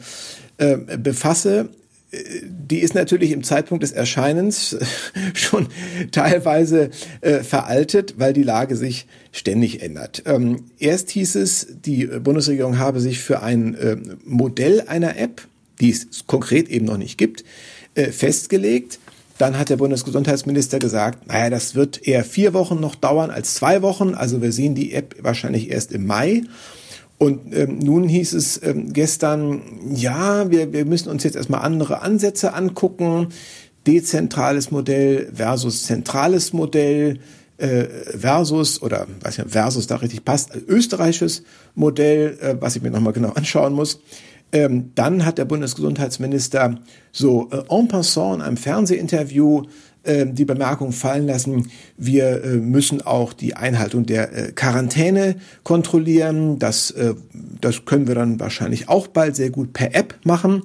äh, 0.58 0.78
befasse 0.98 1.70
die 2.12 2.80
ist 2.80 2.96
natürlich 2.96 3.32
im 3.32 3.44
Zeitpunkt 3.44 3.84
des 3.84 3.92
Erscheinens 3.92 4.78
schon 5.34 5.68
teilweise 6.12 6.90
äh, 7.22 7.44
veraltet, 7.44 8.16
weil 8.18 8.34
die 8.34 8.44
Lage 8.44 8.76
sich 8.76 9.06
ständig 9.32 9.84
ändert. 9.84 10.24
Ähm, 10.26 10.66
erst 10.80 11.12
hieß 11.12 11.36
es, 11.36 11.68
die 11.86 12.08
Bundesregierung 12.08 12.80
habe 12.80 13.00
sich 13.00 13.20
für 13.20 13.44
ein 13.44 13.76
äh, 13.76 13.98
Modell 14.26 14.82
einer 14.88 15.18
App, 15.18 15.48
die 15.80 15.92
es 15.92 16.26
konkret 16.26 16.68
eben 16.70 16.86
noch 16.86 16.98
nicht 16.98 17.18
gibt, 17.18 17.44
äh, 17.94 18.12
festgelegt. 18.12 19.00
Dann 19.38 19.58
hat 19.58 19.70
der 19.70 19.78
Bundesgesundheitsminister 19.78 20.80
gesagt, 20.80 21.28
naja, 21.28 21.50
das 21.50 21.76
wird 21.76 22.06
eher 22.06 22.24
vier 22.24 22.54
Wochen 22.54 22.80
noch 22.80 22.96
dauern 22.96 23.30
als 23.30 23.54
zwei 23.54 23.82
Wochen. 23.84 24.16
Also 24.16 24.42
wir 24.42 24.52
sehen 24.52 24.74
die 24.74 24.94
App 24.94 25.16
wahrscheinlich 25.22 25.70
erst 25.70 25.92
im 25.92 26.08
Mai. 26.08 26.42
Und 27.20 27.54
ähm, 27.54 27.80
nun 27.80 28.08
hieß 28.08 28.34
es 28.34 28.64
ähm, 28.64 28.94
gestern, 28.94 29.62
ja, 29.94 30.50
wir, 30.50 30.72
wir 30.72 30.86
müssen 30.86 31.10
uns 31.10 31.24
jetzt 31.24 31.36
erstmal 31.36 31.62
andere 31.62 32.02
Ansätze 32.02 32.54
angucken. 32.54 33.28
Dezentrales 33.86 34.72
Modell 34.72 35.30
versus 35.34 35.84
zentrales 35.84 36.54
Modell 36.54 37.20
äh, 37.58 37.86
versus, 38.18 38.82
oder 38.82 39.06
weiß 39.22 39.38
nicht, 39.38 39.52
versus 39.52 39.88
da 39.88 39.98
richtig 39.98 40.24
passt, 40.24 40.56
österreichisches 40.68 41.44
Modell, 41.76 42.38
äh, 42.42 42.56
was 42.60 42.78
ich 42.78 42.82
mir 42.82 42.92
nochmal 42.92 43.14
genau 43.14 43.30
anschauen 43.36 43.74
muss. 43.74 44.00
Ähm, 44.52 44.92
dann 44.96 45.26
hat 45.26 45.38
der 45.38 45.46
Bundesgesundheitsminister 45.46 46.80
so 47.12 47.50
äh, 47.52 47.64
en 47.70 47.88
passant 47.90 48.38
in 48.38 48.42
einem 48.42 48.58
Fernsehinterview 48.58 49.64
äh, 50.10 50.26
die 50.26 50.46
Bemerkung 50.46 50.92
fallen 50.92 51.28
lassen, 51.28 51.70
wir 51.96 52.44
äh, 52.44 52.58
müssen 52.58 53.02
auch 53.02 53.32
die 53.32 53.56
Einhaltung 53.56 54.06
der 54.06 54.34
äh, 54.34 54.52
Quarantäne 54.52 55.36
kontrollieren. 55.64 56.58
Das, 56.58 56.92
äh, 56.92 57.14
das 57.62 57.86
können 57.86 58.08
wir 58.08 58.16
dann 58.16 58.40
wahrscheinlich 58.40 58.90
auch 58.90 59.08
bald 59.08 59.36
sehr 59.36 59.52
gut 59.52 59.72
per 59.72 59.94
App 59.94 60.16
machen, 60.24 60.64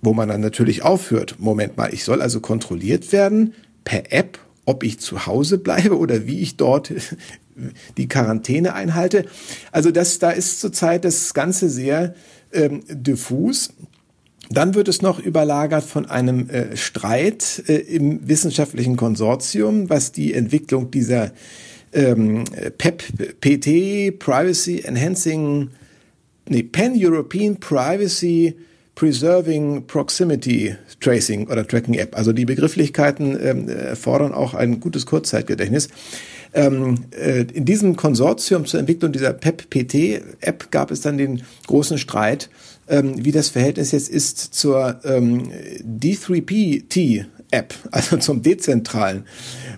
wo 0.00 0.14
man 0.14 0.28
dann 0.28 0.40
natürlich 0.40 0.82
aufhört. 0.82 1.36
Moment 1.38 1.76
mal, 1.76 1.92
ich 1.92 2.04
soll 2.04 2.22
also 2.22 2.40
kontrolliert 2.40 3.12
werden 3.12 3.54
per 3.82 4.12
App, 4.12 4.38
ob 4.64 4.84
ich 4.84 5.00
zu 5.00 5.26
Hause 5.26 5.58
bleibe 5.58 5.98
oder 5.98 6.26
wie 6.26 6.38
ich 6.40 6.56
dort 6.56 6.92
die 7.96 8.06
Quarantäne 8.06 8.74
einhalte. 8.74 9.26
Also 9.72 9.90
das, 9.90 10.20
da 10.20 10.30
ist 10.30 10.60
zurzeit 10.60 11.04
das 11.04 11.34
Ganze 11.34 11.68
sehr 11.68 12.14
ähm, 12.52 12.82
diffus. 12.88 13.70
Dann 14.50 14.74
wird 14.74 14.88
es 14.88 15.02
noch 15.02 15.18
überlagert 15.18 15.84
von 15.84 16.06
einem 16.06 16.50
äh, 16.50 16.76
Streit 16.76 17.62
äh, 17.68 17.76
im 17.76 18.28
wissenschaftlichen 18.28 18.96
Konsortium, 18.96 19.88
was 19.88 20.12
die 20.12 20.34
Entwicklung 20.34 20.90
dieser 20.90 21.32
ähm, 21.92 22.44
PEP, 22.78 23.40
PT, 23.40 24.18
Privacy 24.18 24.80
Enhancing, 24.80 25.70
nee, 26.48 26.62
Pan-European 26.62 27.56
Privacy 27.58 28.56
Preserving 28.94 29.86
Proximity 29.86 30.76
Tracing 31.00 31.48
oder 31.48 31.66
Tracking 31.66 31.94
App. 31.94 32.16
Also 32.16 32.32
die 32.32 32.44
Begrifflichkeiten 32.44 33.38
ähm, 33.42 33.68
erfordern 33.68 34.32
auch 34.32 34.54
ein 34.54 34.80
gutes 34.80 35.06
Kurzzeitgedächtnis. 35.06 35.88
Ähm, 36.54 37.06
äh, 37.10 37.44
in 37.54 37.64
diesem 37.64 37.96
Konsortium 37.96 38.66
zur 38.66 38.80
Entwicklung 38.80 39.12
dieser 39.12 39.32
PEP-PT-App 39.32 40.70
gab 40.70 40.90
es 40.90 41.00
dann 41.00 41.16
den 41.16 41.42
großen 41.66 41.96
Streit, 41.96 42.50
ähm, 42.92 43.24
wie 43.24 43.32
das 43.32 43.48
Verhältnis 43.48 43.90
jetzt 43.90 44.10
ist 44.10 44.38
zur 44.38 45.00
ähm, 45.04 45.50
D3PT-App, 45.82 47.74
also 47.90 48.18
zum 48.18 48.42
dezentralen 48.42 49.24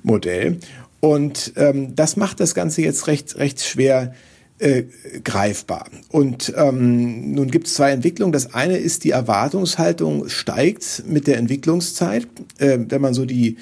Modell. 0.03 0.59
Und 1.01 1.53
ähm, 1.57 1.95
das 1.95 2.17
macht 2.17 2.41
das 2.41 2.55
Ganze 2.55 2.83
jetzt 2.83 3.07
recht, 3.07 3.37
recht 3.37 3.63
schwer 3.63 4.15
äh, 4.59 4.85
greifbar. 5.23 5.87
Und 6.09 6.53
ähm, 6.57 7.33
nun 7.33 7.51
gibt 7.51 7.67
es 7.67 7.75
zwei 7.75 7.91
Entwicklungen. 7.91 8.33
Das 8.33 8.55
eine 8.55 8.77
ist, 8.77 9.05
die 9.05 9.11
Erwartungshaltung 9.11 10.29
steigt 10.29 11.05
mit 11.07 11.27
der 11.27 11.39
Entwicklungszeit. 11.39 12.27
Äh, 12.59 12.79
wenn 12.89 13.01
man 13.01 13.15
so 13.15 13.25
die 13.25 13.57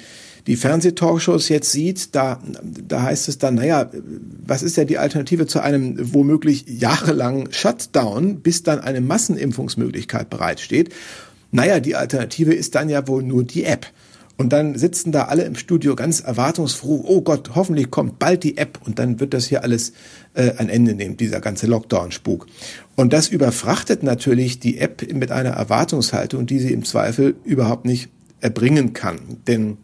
die 0.47 0.57
Fernsehtalkshows 0.57 1.47
jetzt 1.49 1.71
sieht, 1.71 2.15
da, 2.15 2.41
da 2.87 3.03
heißt 3.03 3.29
es 3.29 3.37
dann, 3.37 3.55
naja, 3.55 3.89
was 4.45 4.61
ist 4.61 4.75
ja 4.75 4.83
die 4.83 4.97
Alternative 4.97 5.47
zu 5.47 5.61
einem 5.61 6.13
womöglich 6.13 6.65
jahrelangen 6.67 7.51
Shutdown, 7.53 8.41
bis 8.41 8.63
dann 8.63 8.81
eine 8.81 8.99
Massenimpfungsmöglichkeit 8.99 10.29
bereitsteht? 10.29 10.93
Naja, 11.51 11.79
die 11.79 11.95
Alternative 11.95 12.53
ist 12.53 12.75
dann 12.75 12.89
ja 12.89 13.07
wohl 13.07 13.23
nur 13.23 13.43
die 13.43 13.63
App. 13.63 13.87
Und 14.35 14.51
dann 14.51 14.75
sitzen 14.75 15.11
da 15.11 15.25
alle 15.25 15.43
im 15.43 15.55
Studio 15.55 15.95
ganz 15.95 16.19
erwartungsfroh, 16.19 17.03
oh 17.07 17.21
Gott, 17.21 17.51
hoffentlich 17.53 17.91
kommt 17.91 18.17
bald 18.17 18.43
die 18.43 18.57
App 18.57 18.79
und 18.83 18.97
dann 18.97 19.19
wird 19.19 19.33
das 19.33 19.45
hier 19.45 19.63
alles 19.63 19.93
äh, 20.33 20.53
ein 20.57 20.69
Ende 20.69 20.95
nehmen, 20.95 21.17
dieser 21.17 21.39
ganze 21.39 21.67
Lockdown-Spuk. 21.67 22.47
Und 22.95 23.13
das 23.13 23.27
überfrachtet 23.27 24.01
natürlich 24.01 24.59
die 24.59 24.79
App 24.79 25.05
mit 25.13 25.31
einer 25.31 25.51
Erwartungshaltung, 25.51 26.47
die 26.47 26.59
sie 26.59 26.73
im 26.73 26.83
Zweifel 26.83 27.35
überhaupt 27.43 27.85
nicht 27.85 28.09
erbringen 28.41 28.93
kann. 28.93 29.19
Denn 29.47 29.77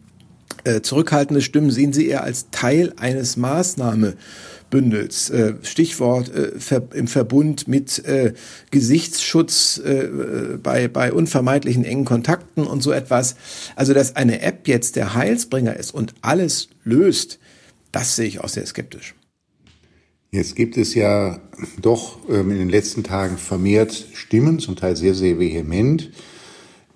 äh, 0.64 0.80
zurückhaltende 0.80 1.42
Stimmen 1.42 1.70
sehen 1.70 1.92
sie 1.92 2.08
eher 2.08 2.24
als 2.24 2.50
Teil 2.50 2.92
eines 2.96 3.36
Maßnahmebündels. 3.36 4.18
Äh, 4.72 5.54
Stichwort 5.62 6.30
äh, 6.34 6.52
im 6.94 7.08
Verbund 7.08 7.66
mit 7.66 8.04
äh, 8.04 8.34
Gesichtsschutz 8.70 9.80
bei, 10.62 10.88
bei 10.88 11.12
unvermeidlichen 11.12 11.84
engen 11.84 12.04
Kontakten 12.04 12.66
und 12.66 12.82
so 12.82 12.92
etwas. 12.92 13.36
Also, 13.76 13.94
dass 13.94 14.16
eine 14.16 14.42
App 14.42 14.68
jetzt 14.68 14.96
der 14.96 15.14
Heilsbringer 15.14 15.76
ist 15.76 15.92
und 15.92 16.14
alles 16.22 16.68
löst, 16.84 17.38
das 17.92 18.16
sehe 18.16 18.26
ich 18.26 18.40
auch 18.40 18.48
sehr 18.48 18.66
skeptisch. 18.66 19.14
Jetzt 20.32 20.54
gibt 20.54 20.76
es 20.76 20.94
ja 20.94 21.40
doch 21.82 22.18
ähm, 22.28 22.52
in 22.52 22.58
den 22.58 22.68
letzten 22.68 23.02
Tagen 23.02 23.36
vermehrt 23.36 24.06
Stimmen, 24.14 24.60
zum 24.60 24.76
Teil 24.76 24.96
sehr, 24.96 25.14
sehr 25.14 25.40
vehement, 25.40 26.10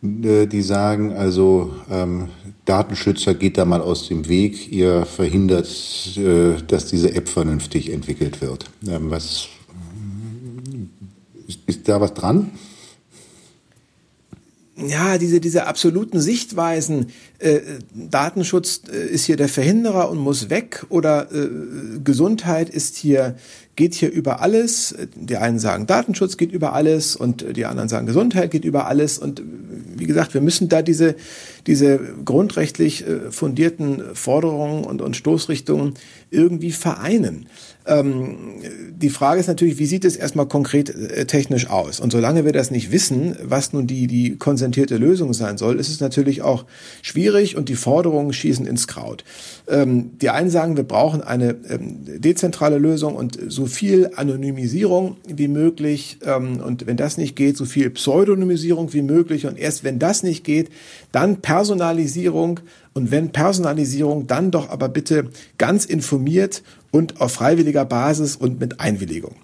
die 0.06 0.61
sagen, 0.61 1.14
also 1.14 1.73
ähm, 1.90 2.28
Datenschützer 2.66 3.32
geht 3.32 3.56
da 3.56 3.64
mal 3.64 3.80
aus 3.80 4.06
dem 4.08 4.28
Weg, 4.28 4.70
ihr 4.70 5.06
verhindert, 5.06 5.66
äh, 6.18 6.62
dass 6.66 6.87
diese 6.87 7.14
App 7.14 7.26
vernünftig 7.26 7.90
entwickelt 7.90 8.42
wird. 8.42 8.66
Ähm, 8.87 9.11
was 9.11 9.49
ist 11.66 11.88
da 11.88 12.02
was 12.02 12.12
dran? 12.12 12.50
Ja, 14.76 15.19
diese, 15.19 15.41
diese 15.41 15.67
absoluten 15.67 16.21
Sichtweisen, 16.21 17.06
äh, 17.39 17.60
Datenschutz 17.95 18.82
äh, 18.93 19.06
ist 19.06 19.25
hier 19.25 19.37
der 19.37 19.49
Verhinderer 19.49 20.10
und 20.10 20.19
muss 20.19 20.50
weg 20.50 20.84
oder 20.89 21.30
äh, 21.32 21.49
Gesundheit 22.02 22.71
ist 22.71 22.97
hier, 22.97 23.37
geht 23.76 23.95
hier 23.95 24.10
über 24.10 24.41
alles. 24.41 24.97
Die 25.15 25.37
einen 25.37 25.60
sagen, 25.60 25.87
Datenschutz 25.87 26.37
geht 26.37 26.50
über 26.50 26.73
alles 26.73 27.15
und 27.15 27.56
die 27.56 27.67
anderen 27.67 27.89
sagen, 27.89 28.06
Gesundheit 28.06 28.50
geht 28.50 28.65
über 28.65 28.87
alles. 28.87 29.19
Und 29.19 29.43
wie 29.97 30.06
gesagt, 30.06 30.34
wir 30.34 30.41
müssen 30.41 30.69
da 30.69 30.82
diese, 30.82 31.15
diese 31.69 32.00
grundrechtlich 32.25 33.06
äh, 33.06 33.30
fundierten 33.30 34.02
Forderungen 34.15 34.84
und, 34.84 35.02
und 35.02 35.17
Stoßrichtungen 35.17 35.95
irgendwie 36.30 36.73
vereinen. 36.73 37.47
Ähm, 37.86 38.62
die 38.90 39.10
Frage 39.10 39.40
ist 39.40 39.47
natürlich, 39.47 39.78
wie 39.78 39.86
sieht 39.86 40.04
es 40.04 40.16
erstmal 40.16 40.47
konkret 40.47 40.88
äh, 40.88 41.26
technisch 41.26 41.68
aus? 41.68 42.00
Und 42.00 42.12
solange 42.12 42.44
wir 42.44 42.52
das 42.52 42.70
nicht 42.70 42.90
wissen, 42.92 43.36
was 43.42 43.73
nun 43.75 43.86
die, 43.86 44.06
die 44.06 44.36
konsentierte 44.36 44.97
Lösung 44.97 45.34
sein 45.34 45.58
soll, 45.58 45.78
ist 45.78 45.90
es 45.90 46.00
natürlich 46.00 46.40
auch 46.40 46.64
schwierig 47.02 47.56
und 47.56 47.68
die 47.68 47.75
Forderungen 47.75 48.32
schießen 48.32 48.66
ins 48.66 48.86
Kraut. 48.86 49.25
Ähm, 49.68 50.12
die 50.18 50.30
einen 50.30 50.49
sagen, 50.49 50.76
wir 50.76 50.84
brauchen 50.84 51.23
eine 51.23 51.56
ähm, 51.68 51.99
dezentrale 52.20 52.78
Lösung 52.78 53.16
und 53.16 53.38
so 53.49 53.66
viel 53.66 54.10
Anonymisierung 54.16 55.16
wie 55.26 55.49
möglich. 55.49 56.18
Ähm, 56.25 56.60
und 56.60 56.86
wenn 56.86 56.97
das 56.97 57.18
nicht 57.18 57.36
geht, 57.36 57.58
so 57.58 57.66
viel 57.66 57.90
Pseudonymisierung 57.90 58.94
wie 58.94 59.02
möglich. 59.02 59.47
Und 59.47 59.58
erst 59.58 59.84
wenn 59.84 59.99
das 59.99 60.23
nicht 60.23 60.44
geht, 60.44 60.70
dann 61.12 61.42
Personalisierung. 61.42 62.60
Und 62.94 63.10
wenn 63.10 63.30
Personalisierung, 63.30 64.26
dann 64.26 64.50
doch 64.50 64.70
aber 64.70 64.88
bitte 64.88 65.28
ganz 65.58 65.84
informiert 65.84 66.62
und 66.95 67.21
auf 67.21 67.33
freiwilliger 67.33 67.85
Basis 67.85 68.37
und 68.37 68.61
mit 68.61 68.78
Einwilligung. 68.78 69.35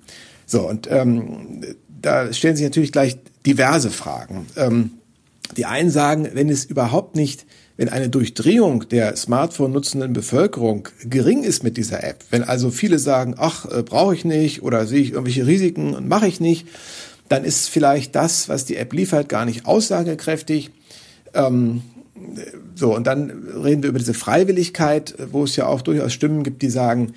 So, 0.47 0.69
und 0.69 0.89
ähm, 0.89 1.65
da 2.01 2.33
stellen 2.33 2.55
sich 2.55 2.65
natürlich 2.65 2.93
gleich 2.93 3.19
diverse 3.45 3.91
Fragen. 3.91 4.47
Ähm, 4.57 4.93
die 5.57 5.67
einen 5.67 5.91
sagen, 5.91 6.29
wenn 6.35 6.49
es 6.49 6.65
überhaupt 6.65 7.17
nicht, 7.17 7.47
wenn 7.77 7.89
eine 7.89 8.09
Durchdrehung 8.09 8.89
der 8.89 9.17
Smartphone 9.17 9.73
nutzenden 9.73 10.13
Bevölkerung 10.13 10.89
gering 11.05 11.43
ist 11.43 11.65
mit 11.65 11.77
dieser 11.77 12.05
App, 12.05 12.25
wenn 12.31 12.45
also 12.45 12.71
viele 12.71 13.01
sagen, 13.01 13.35
ach, 13.37 13.67
äh, 13.67 13.83
brauche 13.83 14.15
ich 14.15 14.25
nicht 14.25 14.63
oder 14.63 14.87
sehe 14.87 15.01
ich 15.01 15.11
irgendwelche 15.11 15.49
Risiken 15.49 15.95
und 15.95 16.07
mache 16.07 16.29
ich 16.29 16.39
nicht, 16.39 16.69
dann 17.29 17.43
ist 17.43 17.69
vielleicht 17.69 18.15
das, 18.15 18.49
was 18.49 18.65
die 18.65 18.77
App 18.77 18.93
liefert, 18.93 19.29
gar 19.29 19.45
nicht 19.45 19.67
aussagekräftig. 19.67 20.71
Ähm, 21.35 21.83
so, 22.75 22.95
und 22.95 23.07
dann 23.07 23.31
reden 23.63 23.83
wir 23.83 23.91
über 23.91 23.99
diese 23.99 24.15
Freiwilligkeit, 24.15 25.15
wo 25.33 25.45
es 25.45 25.57
ja 25.57 25.67
auch 25.67 25.83
durchaus 25.83 26.13
Stimmen 26.13 26.43
gibt, 26.43 26.63
die 26.63 26.71
sagen, 26.71 27.15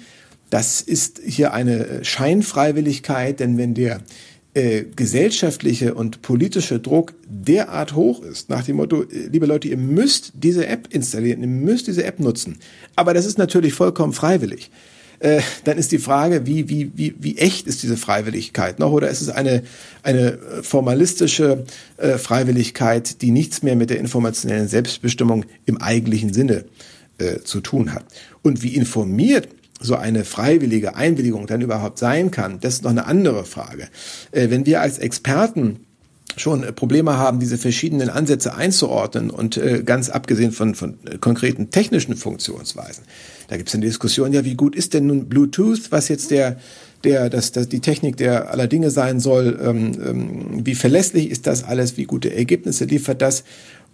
das 0.53 0.81
ist 0.81 1.19
hier 1.25 1.51
eine 1.51 2.05
Scheinfreiwilligkeit, 2.05 3.39
denn 3.39 3.57
wenn 3.57 3.73
der 3.73 4.01
äh, 4.53 4.83
gesellschaftliche 4.95 5.95
und 5.95 6.21
politische 6.21 6.79
Druck 6.79 7.15
derart 7.27 7.95
hoch 7.95 8.21
ist, 8.21 8.51
nach 8.51 8.63
dem 8.63 8.75
Motto, 8.75 9.01
äh, 9.01 9.29
liebe 9.31 9.47
Leute, 9.47 9.67
ihr 9.67 9.77
müsst 9.77 10.31
diese 10.35 10.67
App 10.67 10.89
installieren, 10.91 11.41
ihr 11.41 11.47
müsst 11.47 11.87
diese 11.87 12.03
App 12.03 12.19
nutzen, 12.19 12.59
aber 12.95 13.15
das 13.15 13.25
ist 13.25 13.39
natürlich 13.39 13.73
vollkommen 13.73 14.13
freiwillig, 14.13 14.69
äh, 15.21 15.41
dann 15.63 15.79
ist 15.79 15.91
die 15.91 15.97
Frage, 15.97 16.45
wie, 16.45 16.69
wie, 16.69 16.91
wie, 16.93 17.15
wie 17.17 17.39
echt 17.39 17.65
ist 17.65 17.81
diese 17.81 17.97
Freiwilligkeit 17.97 18.77
noch? 18.77 18.91
Oder 18.91 19.09
ist 19.09 19.21
es 19.21 19.29
eine, 19.29 19.63
eine 20.03 20.37
formalistische 20.61 21.63
äh, 21.97 22.19
Freiwilligkeit, 22.19 23.23
die 23.23 23.31
nichts 23.31 23.63
mehr 23.63 23.75
mit 23.75 23.89
der 23.89 23.99
informationellen 23.99 24.67
Selbstbestimmung 24.67 25.45
im 25.65 25.81
eigentlichen 25.81 26.31
Sinne 26.31 26.65
äh, 27.17 27.39
zu 27.39 27.59
tun 27.59 27.91
hat? 27.91 28.05
Und 28.43 28.61
wie 28.61 28.75
informiert 28.75 29.47
so 29.84 29.96
eine 29.96 30.26
freiwillige 30.26 30.96
Einwilligung 30.96 31.46
dann 31.46 31.62
überhaupt 31.62 32.00
sein 32.00 32.32
kann, 32.32 32.60
das 32.60 32.76
ist 32.76 32.84
noch 32.84 32.91
eine 32.91 33.06
andere 33.06 33.46
Frage. 33.46 33.89
Äh, 34.32 34.50
wenn 34.50 34.65
wir 34.65 34.82
als 34.82 34.98
Experten 34.98 35.82
schon 36.36 36.62
Probleme 36.74 37.17
haben, 37.17 37.39
diese 37.39 37.60
verschiedenen 37.60 38.10
Ansätze 38.10 38.56
einzuordnen 38.56 39.30
und 39.30 39.58
äh, 39.58 39.84
ganz 39.86 40.10
abgesehen 40.10 40.52
von, 40.52 40.74
von 40.74 40.98
konkreten 41.22 41.69
technischen 41.69 42.15
Funktionsweisen. 42.15 43.04
Da 43.50 43.58
gibt 43.58 43.69
es 43.69 43.76
eine 43.76 43.86
Diskussion, 43.86 44.34
ja, 44.34 44.43
wie 44.43 44.56
gut 44.56 44.76
ist 44.76 44.96
denn 44.96 45.06
nun 45.06 45.30
Bluetooth, 45.30 45.91
was 45.91 46.08
jetzt 46.08 46.32
der 46.32 46.58
der, 47.04 47.30
dass, 47.30 47.52
dass 47.52 47.67
die 47.67 47.82
Technik 47.82 48.17
der 48.17 48.52
aller 48.52 48.67
Dinge 48.67 48.89
sein 48.89 49.19
soll, 49.19 49.60
ähm, 49.62 49.91
ähm, 50.06 50.65
wie 50.65 50.76
verlässlich 50.76 51.30
ist 51.30 51.48
das 51.48 51.63
alles, 51.63 51.98
wie 51.98 52.06
gute 52.06 52.34
Ergebnisse 52.34 52.86
liefert 52.86 53.22
das. 53.22 53.43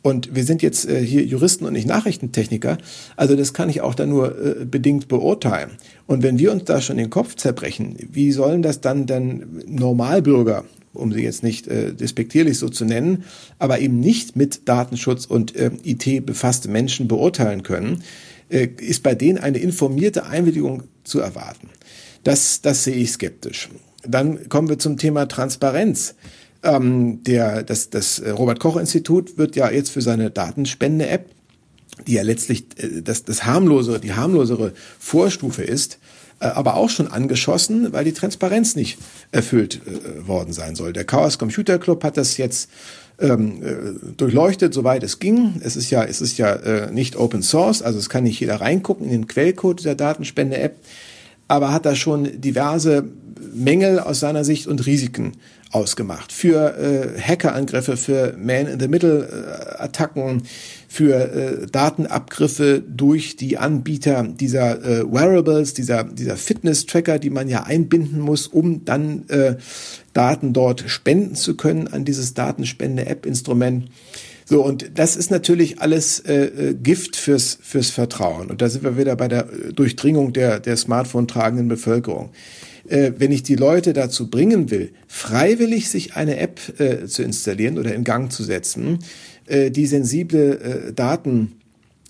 Und 0.01 0.33
wir 0.33 0.45
sind 0.45 0.61
jetzt 0.61 0.87
äh, 0.87 1.03
hier 1.03 1.25
Juristen 1.25 1.65
und 1.65 1.73
nicht 1.73 1.87
Nachrichtentechniker. 1.87 2.77
Also 3.15 3.35
das 3.35 3.53
kann 3.53 3.69
ich 3.69 3.81
auch 3.81 3.95
da 3.95 4.05
nur 4.05 4.61
äh, 4.61 4.65
bedingt 4.65 5.07
beurteilen. 5.07 5.71
Und 6.07 6.23
wenn 6.23 6.39
wir 6.39 6.51
uns 6.51 6.63
da 6.65 6.81
schon 6.81 6.97
den 6.97 7.09
Kopf 7.09 7.35
zerbrechen, 7.35 7.97
wie 8.11 8.31
sollen 8.31 8.61
das 8.61 8.81
dann 8.81 9.05
dann 9.05 9.63
Normalbürger 9.67 10.63
um 10.91 11.13
sie 11.13 11.21
jetzt 11.21 11.43
nicht 11.43 11.67
äh, 11.67 11.93
despektierlich 11.93 12.57
so 12.57 12.67
zu 12.67 12.83
nennen, 12.83 13.23
aber 13.59 13.79
eben 13.79 13.99
nicht 13.99 14.35
mit 14.35 14.67
Datenschutz 14.67 15.25
und 15.25 15.55
äh, 15.55 15.71
IT 15.83 16.25
befasste 16.25 16.67
Menschen 16.67 17.07
beurteilen 17.07 17.63
können, 17.63 18.03
äh, 18.49 18.67
ist 18.79 19.03
bei 19.03 19.15
denen 19.15 19.37
eine 19.37 19.59
informierte 19.59 20.25
Einwilligung 20.25 20.83
zu 21.03 21.19
erwarten. 21.19 21.69
Das, 22.23 22.61
das 22.61 22.83
sehe 22.83 22.95
ich 22.95 23.11
skeptisch. 23.11 23.69
Dann 24.03 24.49
kommen 24.49 24.69
wir 24.69 24.79
zum 24.79 24.97
Thema 24.97 25.27
Transparenz. 25.27 26.15
Ähm, 26.61 27.23
der, 27.23 27.63
das, 27.63 27.89
das 27.89 28.21
Robert-Koch-Institut 28.21 29.37
wird 29.37 29.55
ja 29.55 29.69
jetzt 29.71 29.91
für 29.91 30.01
seine 30.01 30.29
Datenspende-App, 30.29 31.29
die 32.05 32.13
ja 32.13 32.21
letztlich 32.21 32.65
äh, 32.77 33.01
das, 33.01 33.23
das 33.23 33.45
harmlosere, 33.45 33.99
die 33.99 34.13
harmlosere 34.13 34.73
Vorstufe 34.99 35.63
ist, 35.63 35.99
äh, 36.39 36.45
aber 36.45 36.75
auch 36.75 36.89
schon 36.89 37.07
angeschossen, 37.07 37.93
weil 37.93 38.03
die 38.03 38.13
Transparenz 38.13 38.75
nicht 38.75 38.97
erfüllt 39.31 39.81
äh, 39.85 40.27
worden 40.27 40.53
sein 40.53 40.75
soll. 40.75 40.93
Der 40.93 41.05
Chaos 41.05 41.37
Computer 41.37 41.79
Club 41.79 42.03
hat 42.03 42.17
das 42.17 42.37
jetzt 42.37 42.69
ähm, 43.19 43.61
äh, 43.63 44.15
durchleuchtet, 44.17 44.73
soweit 44.73 45.03
es 45.03 45.19
ging. 45.19 45.61
Es 45.63 45.75
ist 45.75 45.89
ja, 45.89 46.03
es 46.03 46.21
ist 46.21 46.37
ja 46.37 46.53
äh, 46.53 46.91
nicht 46.91 47.15
Open 47.15 47.43
Source, 47.43 47.81
also 47.81 47.99
es 47.99 48.09
kann 48.09 48.23
nicht 48.23 48.39
jeder 48.39 48.61
reingucken 48.61 49.05
in 49.05 49.11
den 49.11 49.27
Quellcode 49.27 49.83
der 49.83 49.95
Datenspende-App, 49.95 50.77
aber 51.49 51.73
hat 51.73 51.85
da 51.85 51.95
schon 51.95 52.39
diverse 52.39 53.03
Mängel 53.53 53.99
aus 53.99 54.21
seiner 54.21 54.45
Sicht 54.45 54.67
und 54.67 54.85
Risiken 54.85 55.33
ausgemacht. 55.71 56.31
Für 56.31 56.77
äh, 56.77 57.19
Hackerangriffe, 57.19 57.97
für 57.97 58.35
Man-in-the-Middle-Attacken, 58.37 60.43
für 60.87 61.15
äh, 61.15 61.67
Datenabgriffe 61.67 62.81
durch 62.87 63.35
die 63.35 63.57
Anbieter 63.57 64.23
dieser 64.23 64.81
äh, 64.83 65.03
Wearables, 65.11 65.73
dieser, 65.73 66.05
dieser 66.05 66.37
Fitness-Tracker, 66.37 67.19
die 67.19 67.29
man 67.29 67.49
ja 67.49 67.63
einbinden 67.63 68.19
muss, 68.19 68.47
um 68.47 68.85
dann 68.85 69.27
äh, 69.29 69.57
Daten 70.13 70.53
dort 70.53 70.85
spenden 70.87 71.35
zu 71.35 71.55
können 71.55 71.87
an 71.87 72.05
dieses 72.05 72.33
Datenspende-App-Instrument. 72.33 73.89
So, 74.49 74.65
und 74.65 74.97
das 74.97 75.15
ist 75.15 75.29
natürlich 75.29 75.79
alles 75.79 76.21
äh, 76.21 76.45
äh, 76.45 76.73
Gift 76.73 77.15
fürs, 77.15 77.59
fürs 77.61 77.91
Vertrauen. 77.91 78.49
Und 78.49 78.63
da 78.63 78.69
sind 78.69 78.83
wir 78.83 78.97
wieder 78.97 79.15
bei 79.15 79.27
der 79.27 79.43
Durchdringung 79.43 80.33
der, 80.33 80.59
der 80.59 80.75
Smartphone-tragenden 80.75 81.67
Bevölkerung 81.67 82.31
äh, 82.87 83.11
wenn 83.19 83.31
ich 83.31 83.43
die 83.43 83.55
Leute 83.55 83.93
dazu 83.93 84.31
bringen 84.31 84.71
will, 84.71 84.91
freiwillig 85.07 85.89
sich 85.89 86.15
eine 86.15 86.37
App 86.37 86.59
äh, 86.79 87.05
zu 87.05 87.21
installieren 87.21 87.77
oder 87.77 87.93
in 87.93 88.03
Gang 88.03 88.31
zu 88.31 88.43
setzen, 88.43 88.99
äh, 89.45 89.69
die 89.69 89.85
sensible 89.85 90.59
äh, 90.59 90.93
Daten 90.93 91.59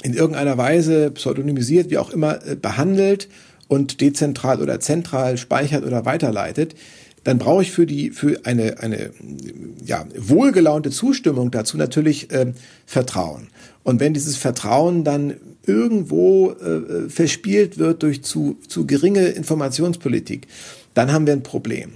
in 0.01 0.13
irgendeiner 0.13 0.57
Weise 0.57 1.11
pseudonymisiert, 1.11 1.89
wie 1.89 1.97
auch 1.97 2.11
immer, 2.11 2.39
äh, 2.47 2.55
behandelt 2.55 3.27
und 3.67 3.99
dezentral 3.99 4.61
oder 4.61 4.79
zentral 4.79 5.37
speichert 5.37 5.83
oder 5.83 6.05
weiterleitet, 6.05 6.75
dann 7.23 7.37
brauche 7.37 7.61
ich 7.61 7.71
für 7.71 7.85
die 7.85 8.11
für 8.11 8.45
eine 8.45 8.79
eine 8.79 9.11
ja 9.85 10.05
wohlgelaunte 10.17 10.89
Zustimmung 10.89 11.51
dazu 11.51 11.77
natürlich 11.77 12.31
äh, 12.31 12.53
Vertrauen. 12.85 13.49
Und 13.83 13.99
wenn 13.99 14.13
dieses 14.13 14.37
Vertrauen 14.37 15.03
dann 15.03 15.35
irgendwo 15.65 16.51
äh, 16.51 17.09
verspielt 17.09 17.77
wird 17.77 18.03
durch 18.03 18.23
zu, 18.23 18.57
zu 18.67 18.85
geringe 18.85 19.27
Informationspolitik, 19.27 20.47
dann 20.93 21.11
haben 21.11 21.27
wir 21.27 21.33
ein 21.33 21.43
Problem. 21.43 21.93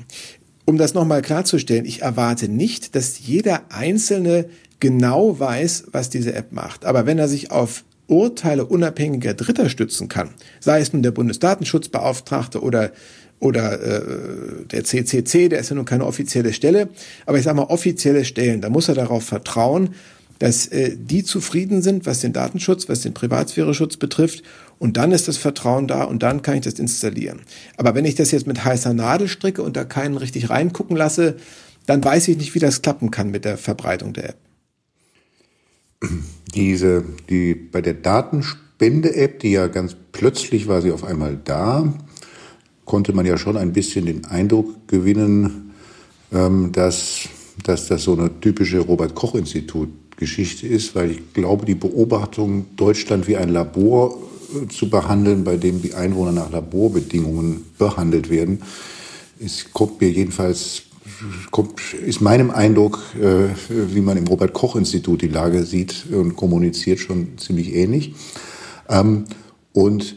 Um 0.66 0.78
das 0.78 0.94
nochmal 0.94 1.22
klarzustellen, 1.22 1.86
ich 1.86 2.02
erwarte 2.02 2.48
nicht, 2.48 2.96
dass 2.96 3.20
jeder 3.20 3.64
Einzelne 3.70 4.46
genau 4.80 5.40
weiß, 5.40 5.86
was 5.92 6.10
diese 6.10 6.34
App 6.34 6.52
macht. 6.52 6.86
Aber 6.86 7.06
wenn 7.06 7.20
er 7.20 7.28
sich 7.28 7.52
auf 7.52 7.84
Urteile 8.08 8.66
unabhängiger 8.66 9.34
Dritter 9.34 9.70
stützen 9.70 10.08
kann, 10.08 10.30
sei 10.60 10.80
es 10.82 10.94
nun 10.94 11.04
der 11.04 11.12
Bundesdatenschutzbeauftragte 11.12 12.62
oder 12.62 12.92
oder 13.44 13.82
äh, 13.82 14.66
der 14.72 14.84
CCC, 14.86 15.50
der 15.50 15.60
ist 15.60 15.70
ja 15.70 15.76
nun 15.76 15.86
keine 15.86 16.06
offizielle 16.06 16.54
Stelle, 16.54 16.90
aber 17.26 17.38
ich 17.38 17.44
sage 17.44 17.58
mal 17.58 17.64
offizielle 17.64 18.24
Stellen, 18.24 18.62
da 18.62 18.70
muss 18.70 18.88
er 18.88 18.96
darauf 18.96 19.26
vertrauen, 19.26 19.90
dass 20.40 20.68
äh, 20.68 20.96
die 20.98 21.24
zufrieden 21.24 21.82
sind, 21.82 22.06
was 22.06 22.22
den 22.22 22.34
Datenschutz, 22.34 22.90
was 22.90 23.02
den 23.02 23.14
Privatsphäre-Schutz 23.14 23.98
betrifft. 23.98 24.44
Und 24.80 24.98
dann 24.98 25.12
ist 25.12 25.28
das 25.28 25.38
Vertrauen 25.38 25.88
da 25.88 26.04
und 26.04 26.24
dann 26.24 26.42
kann 26.42 26.56
ich 26.56 26.62
das 26.62 26.80
installieren. 26.80 27.42
Aber 27.78 27.96
wenn 27.96 28.06
ich 28.06 28.16
das 28.16 28.32
jetzt 28.32 28.48
mit 28.48 28.64
heißer 28.64 28.94
Nadel 28.94 29.28
stricke 29.28 29.62
und 29.62 29.78
da 29.78 29.84
keinen 29.84 30.18
richtig 30.18 30.50
reingucken 30.50 30.98
lasse, 30.98 31.36
dann 31.86 32.04
weiß 32.04 32.30
ich 32.30 32.38
nicht, 32.38 32.56
wie 32.56 32.60
das 32.60 32.82
klappen 32.82 33.12
kann 33.12 33.30
mit 33.30 33.46
der 33.46 33.58
Verbreitung 33.58 34.14
der 34.14 34.30
App. 34.30 34.38
Diese, 36.56 37.04
die 37.30 37.56
bei 37.56 37.82
der 37.82 37.94
Datenspende-App, 37.94 39.40
die 39.40 39.52
ja 39.52 39.68
ganz 39.68 39.96
plötzlich 40.12 40.68
war 40.68 40.82
sie 40.82 40.92
auf 40.92 41.04
einmal 41.04 41.40
da, 41.42 41.94
konnte 42.86 43.14
man 43.14 43.26
ja 43.26 43.38
schon 43.38 43.58
ein 43.58 43.74
bisschen 43.74 44.06
den 44.06 44.26
Eindruck 44.26 44.88
gewinnen, 44.88 45.72
ähm, 46.32 46.72
dass, 46.72 47.28
dass 47.64 47.88
das 47.88 48.04
so 48.04 48.14
eine 48.14 48.40
typische 48.40 48.80
Robert-Koch-Institut 48.80 49.90
Geschichte 50.18 50.68
ist, 50.68 50.96
weil 50.96 51.12
ich 51.12 51.34
glaube, 51.34 51.66
die 51.66 51.76
Beobachtung, 51.76 52.66
Deutschland 52.76 53.28
wie 53.28 53.38
ein 53.38 53.50
Labor 53.50 54.18
äh, 54.54 54.68
zu 54.68 54.90
behandeln, 54.90 55.44
bei 55.44 55.58
dem 55.58 55.82
die 55.82 55.94
Einwohner 55.94 56.32
nach 56.32 56.52
Laborbedingungen 56.52 57.66
behandelt 57.78 58.30
werden, 58.30 58.62
ist, 59.40 59.74
kommt 59.74 60.00
mir 60.00 60.10
jedenfalls, 60.10 60.84
kommt, 61.52 61.82
ist 61.94 62.22
meinem 62.22 62.52
Eindruck, 62.52 63.00
äh, 63.20 63.50
wie 63.70 64.02
man 64.02 64.18
im 64.18 64.28
Robert-Koch-Institut 64.28 65.22
die 65.22 65.28
Lage 65.28 65.64
sieht 65.64 66.06
und 66.12 66.36
kommuniziert, 66.36 67.00
schon 67.00 67.38
ziemlich 67.38 67.74
ähnlich. 67.74 68.14
Ähm, 68.90 69.26
und 69.74 70.16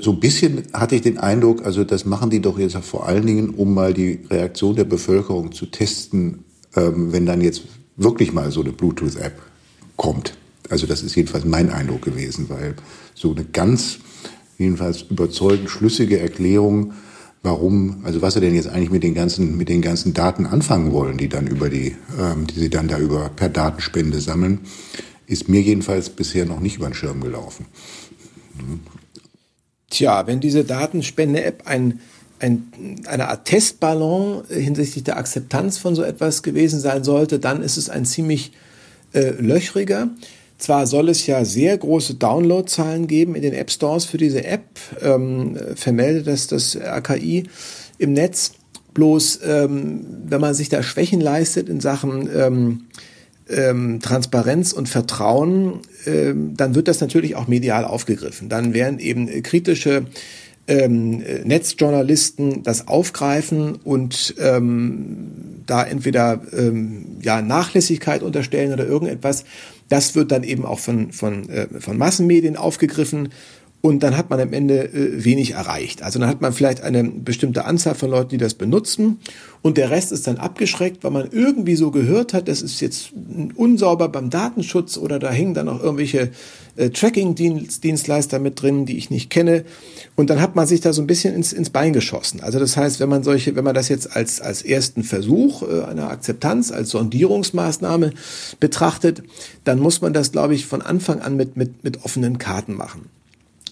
so 0.00 0.12
ein 0.12 0.20
bisschen 0.20 0.62
hatte 0.72 0.94
ich 0.94 1.02
den 1.02 1.18
Eindruck, 1.18 1.64
also 1.64 1.84
das 1.84 2.06
machen 2.06 2.30
die 2.30 2.40
doch 2.40 2.58
jetzt 2.58 2.76
vor 2.78 3.06
allen 3.06 3.26
Dingen, 3.26 3.50
um 3.50 3.74
mal 3.74 3.92
die 3.92 4.20
Reaktion 4.30 4.76
der 4.76 4.84
Bevölkerung 4.84 5.52
zu 5.52 5.66
testen, 5.66 6.44
ähm, 6.74 7.12
wenn 7.12 7.26
dann 7.26 7.42
jetzt 7.42 7.62
wirklich 7.96 8.32
mal 8.32 8.50
so 8.50 8.62
eine 8.62 8.72
Bluetooth-App 8.72 9.38
kommt. 9.96 10.38
Also 10.70 10.86
das 10.86 11.02
ist 11.02 11.14
jedenfalls 11.16 11.44
mein 11.44 11.70
Eindruck 11.70 12.02
gewesen, 12.02 12.48
weil 12.48 12.76
so 13.14 13.32
eine 13.32 13.44
ganz 13.44 13.98
jedenfalls 14.56 15.02
überzeugend 15.02 15.70
schlüssige 15.70 16.18
Erklärung, 16.18 16.94
warum, 17.42 18.00
also 18.04 18.22
was 18.22 18.34
sie 18.34 18.40
denn 18.40 18.54
jetzt 18.54 18.68
eigentlich 18.68 18.90
mit 18.90 19.02
den 19.02 19.14
ganzen, 19.14 19.56
mit 19.56 19.68
den 19.68 19.82
ganzen 19.82 20.14
Daten 20.14 20.46
anfangen 20.46 20.92
wollen, 20.92 21.18
die 21.18 21.28
dann 21.28 21.46
über 21.46 21.68
die, 21.68 21.94
ähm, 22.18 22.46
die 22.46 22.58
sie 22.58 22.70
dann 22.70 22.88
da 22.88 22.98
über 22.98 23.28
per 23.28 23.48
Datenspende 23.48 24.20
sammeln, 24.20 24.60
ist 25.26 25.48
mir 25.48 25.60
jedenfalls 25.60 26.10
bisher 26.10 26.46
noch 26.46 26.60
nicht 26.60 26.76
über 26.76 26.88
den 26.88 26.94
Schirm 26.94 27.20
gelaufen. 27.20 27.66
Tja, 29.90 30.26
wenn 30.26 30.40
diese 30.40 30.64
Datenspende-App 30.64 31.62
ein 31.66 32.00
ein, 32.40 32.72
eine 33.06 33.28
Art 33.28 33.46
Testballon 33.46 34.44
hinsichtlich 34.48 35.04
der 35.04 35.16
Akzeptanz 35.16 35.78
von 35.78 35.94
so 35.94 36.02
etwas 36.02 36.42
gewesen 36.42 36.80
sein 36.80 37.04
sollte, 37.04 37.38
dann 37.38 37.62
ist 37.62 37.76
es 37.76 37.90
ein 37.90 38.04
ziemlich 38.04 38.52
äh, 39.12 39.30
löchriger. 39.30 40.08
Zwar 40.58 40.86
soll 40.86 41.08
es 41.08 41.26
ja 41.26 41.44
sehr 41.44 41.76
große 41.78 42.14
Downloadzahlen 42.14 43.06
geben 43.06 43.34
in 43.34 43.42
den 43.42 43.54
App 43.54 43.70
Stores 43.70 44.04
für 44.04 44.18
diese 44.18 44.44
App, 44.44 44.64
ähm, 45.02 45.56
vermeldet 45.76 46.26
das 46.26 46.48
das 46.48 46.76
RKI 46.76 47.44
im 47.98 48.12
Netz. 48.12 48.52
Bloß 48.94 49.40
ähm, 49.44 50.04
wenn 50.26 50.40
man 50.40 50.54
sich 50.54 50.68
da 50.68 50.82
Schwächen 50.82 51.20
leistet 51.20 51.68
in 51.68 51.80
Sachen 51.80 52.28
ähm, 52.34 52.86
ähm, 53.48 54.00
Transparenz 54.00 54.72
und 54.72 54.88
Vertrauen, 54.88 55.80
ähm, 56.06 56.54
dann 56.56 56.74
wird 56.74 56.88
das 56.88 57.00
natürlich 57.00 57.36
auch 57.36 57.48
medial 57.48 57.84
aufgegriffen. 57.84 58.48
Dann 58.48 58.74
werden 58.74 58.98
eben 58.98 59.26
kritische 59.42 60.06
ähm, 60.68 61.22
Netzjournalisten 61.44 62.62
das 62.62 62.88
aufgreifen 62.88 63.76
und 63.76 64.34
ähm, 64.38 65.62
da 65.66 65.82
entweder 65.82 66.42
ähm, 66.52 67.18
ja 67.22 67.40
Nachlässigkeit 67.40 68.22
unterstellen 68.22 68.72
oder 68.72 68.86
irgendetwas. 68.86 69.44
Das 69.88 70.14
wird 70.14 70.30
dann 70.30 70.42
eben 70.44 70.66
auch 70.66 70.78
von 70.78 71.12
von 71.12 71.48
äh, 71.48 71.66
von 71.80 71.96
Massenmedien 71.96 72.56
aufgegriffen 72.56 73.30
und 73.80 74.02
dann 74.02 74.16
hat 74.16 74.28
man 74.28 74.40
am 74.40 74.52
Ende 74.52 74.92
äh, 74.92 75.24
wenig 75.24 75.52
erreicht. 75.52 76.02
Also 76.02 76.18
dann 76.18 76.28
hat 76.28 76.40
man 76.40 76.52
vielleicht 76.52 76.82
eine 76.82 77.04
bestimmte 77.04 77.64
Anzahl 77.64 77.94
von 77.94 78.10
Leuten, 78.10 78.30
die 78.30 78.38
das 78.38 78.54
benutzen 78.54 79.18
und 79.62 79.76
der 79.76 79.90
Rest 79.90 80.12
ist 80.12 80.26
dann 80.26 80.36
abgeschreckt, 80.36 81.02
weil 81.04 81.10
man 81.10 81.28
irgendwie 81.30 81.76
so 81.76 81.90
gehört 81.90 82.32
hat, 82.32 82.48
das 82.48 82.62
ist 82.62 82.80
jetzt 82.80 83.12
unsauber 83.56 84.08
beim 84.08 84.30
Datenschutz 84.30 84.96
oder 84.96 85.18
da 85.18 85.30
hängen 85.30 85.54
dann 85.54 85.68
auch 85.68 85.82
irgendwelche 85.82 86.30
äh, 86.76 86.90
Tracking-Dienstleister 86.90 88.38
mit 88.38 88.62
drin, 88.62 88.86
die 88.86 88.96
ich 88.96 89.10
nicht 89.10 89.30
kenne. 89.30 89.64
Und 90.16 90.30
dann 90.30 90.40
hat 90.40 90.54
man 90.54 90.66
sich 90.66 90.80
da 90.80 90.92
so 90.92 91.02
ein 91.02 91.06
bisschen 91.06 91.34
ins, 91.34 91.52
ins 91.52 91.70
Bein 91.70 91.92
geschossen. 91.92 92.40
Also 92.40 92.58
das 92.58 92.76
heißt, 92.76 93.00
wenn 93.00 93.08
man 93.08 93.24
solche, 93.24 93.56
wenn 93.56 93.64
man 93.64 93.74
das 93.74 93.88
jetzt 93.88 94.14
als, 94.14 94.40
als 94.40 94.62
ersten 94.62 95.02
Versuch 95.02 95.62
äh, 95.62 95.82
einer 95.82 96.10
Akzeptanz, 96.10 96.70
als 96.70 96.90
Sondierungsmaßnahme 96.90 98.12
betrachtet, 98.60 99.22
dann 99.64 99.80
muss 99.80 100.00
man 100.00 100.12
das, 100.12 100.32
glaube 100.32 100.54
ich, 100.54 100.66
von 100.66 100.82
Anfang 100.82 101.20
an 101.20 101.36
mit, 101.36 101.56
mit, 101.56 101.82
mit 101.82 102.04
offenen 102.04 102.38
Karten 102.38 102.74
machen. 102.74 103.10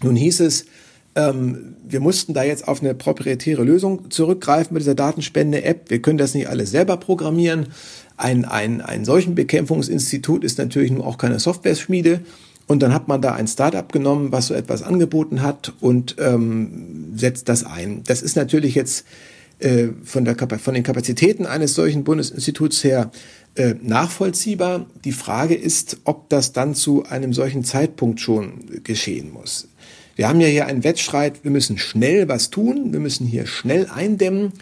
Nun 0.02 0.16
hieß 0.16 0.40
es, 0.40 0.66
ähm, 1.14 1.76
wir 1.88 2.00
mussten 2.00 2.34
da 2.34 2.42
jetzt 2.42 2.68
auf 2.68 2.82
eine 2.82 2.94
proprietäre 2.94 3.64
Lösung 3.64 4.10
zurückgreifen 4.10 4.74
mit 4.74 4.82
dieser 4.82 4.94
Datenspende-App. 4.94 5.88
Wir 5.88 6.02
können 6.02 6.18
das 6.18 6.34
nicht 6.34 6.48
alles 6.48 6.70
selber 6.70 6.98
programmieren. 6.98 7.68
Ein, 8.16 8.44
ein, 8.44 8.80
ein 8.80 9.04
solchen 9.04 9.34
Bekämpfungsinstitut 9.34 10.44
ist 10.44 10.58
natürlich 10.58 10.90
nun 10.90 11.02
auch 11.02 11.18
keine 11.18 11.38
Software-Schmiede. 11.38 12.20
Und 12.66 12.82
dann 12.82 12.92
hat 12.92 13.08
man 13.08 13.22
da 13.22 13.32
ein 13.32 13.46
Startup 13.46 13.90
genommen, 13.90 14.32
was 14.32 14.48
so 14.48 14.54
etwas 14.54 14.82
angeboten 14.82 15.42
hat 15.42 15.72
und 15.80 16.16
ähm, 16.18 17.12
setzt 17.16 17.48
das 17.48 17.64
ein. 17.64 18.02
Das 18.04 18.22
ist 18.22 18.36
natürlich 18.36 18.74
jetzt 18.74 19.06
äh, 19.58 19.88
von, 20.04 20.24
der, 20.24 20.36
von 20.36 20.74
den 20.74 20.82
Kapazitäten 20.82 21.46
eines 21.46 21.74
solchen 21.74 22.04
Bundesinstituts 22.04 22.84
her 22.84 23.10
äh, 23.54 23.74
nachvollziehbar. 23.80 24.86
Die 25.04 25.12
Frage 25.12 25.54
ist, 25.54 25.98
ob 26.04 26.28
das 26.28 26.52
dann 26.52 26.74
zu 26.74 27.04
einem 27.04 27.32
solchen 27.32 27.64
Zeitpunkt 27.64 28.20
schon 28.20 28.82
geschehen 28.84 29.32
muss. 29.32 29.68
Wir 30.14 30.28
haben 30.28 30.40
ja 30.40 30.48
hier 30.48 30.66
einen 30.66 30.84
Wettstreit, 30.84 31.42
wir 31.42 31.50
müssen 31.50 31.78
schnell 31.78 32.28
was 32.28 32.50
tun, 32.50 32.92
wir 32.92 33.00
müssen 33.00 33.26
hier 33.26 33.46
schnell 33.46 33.86
eindämmen. 33.86 34.52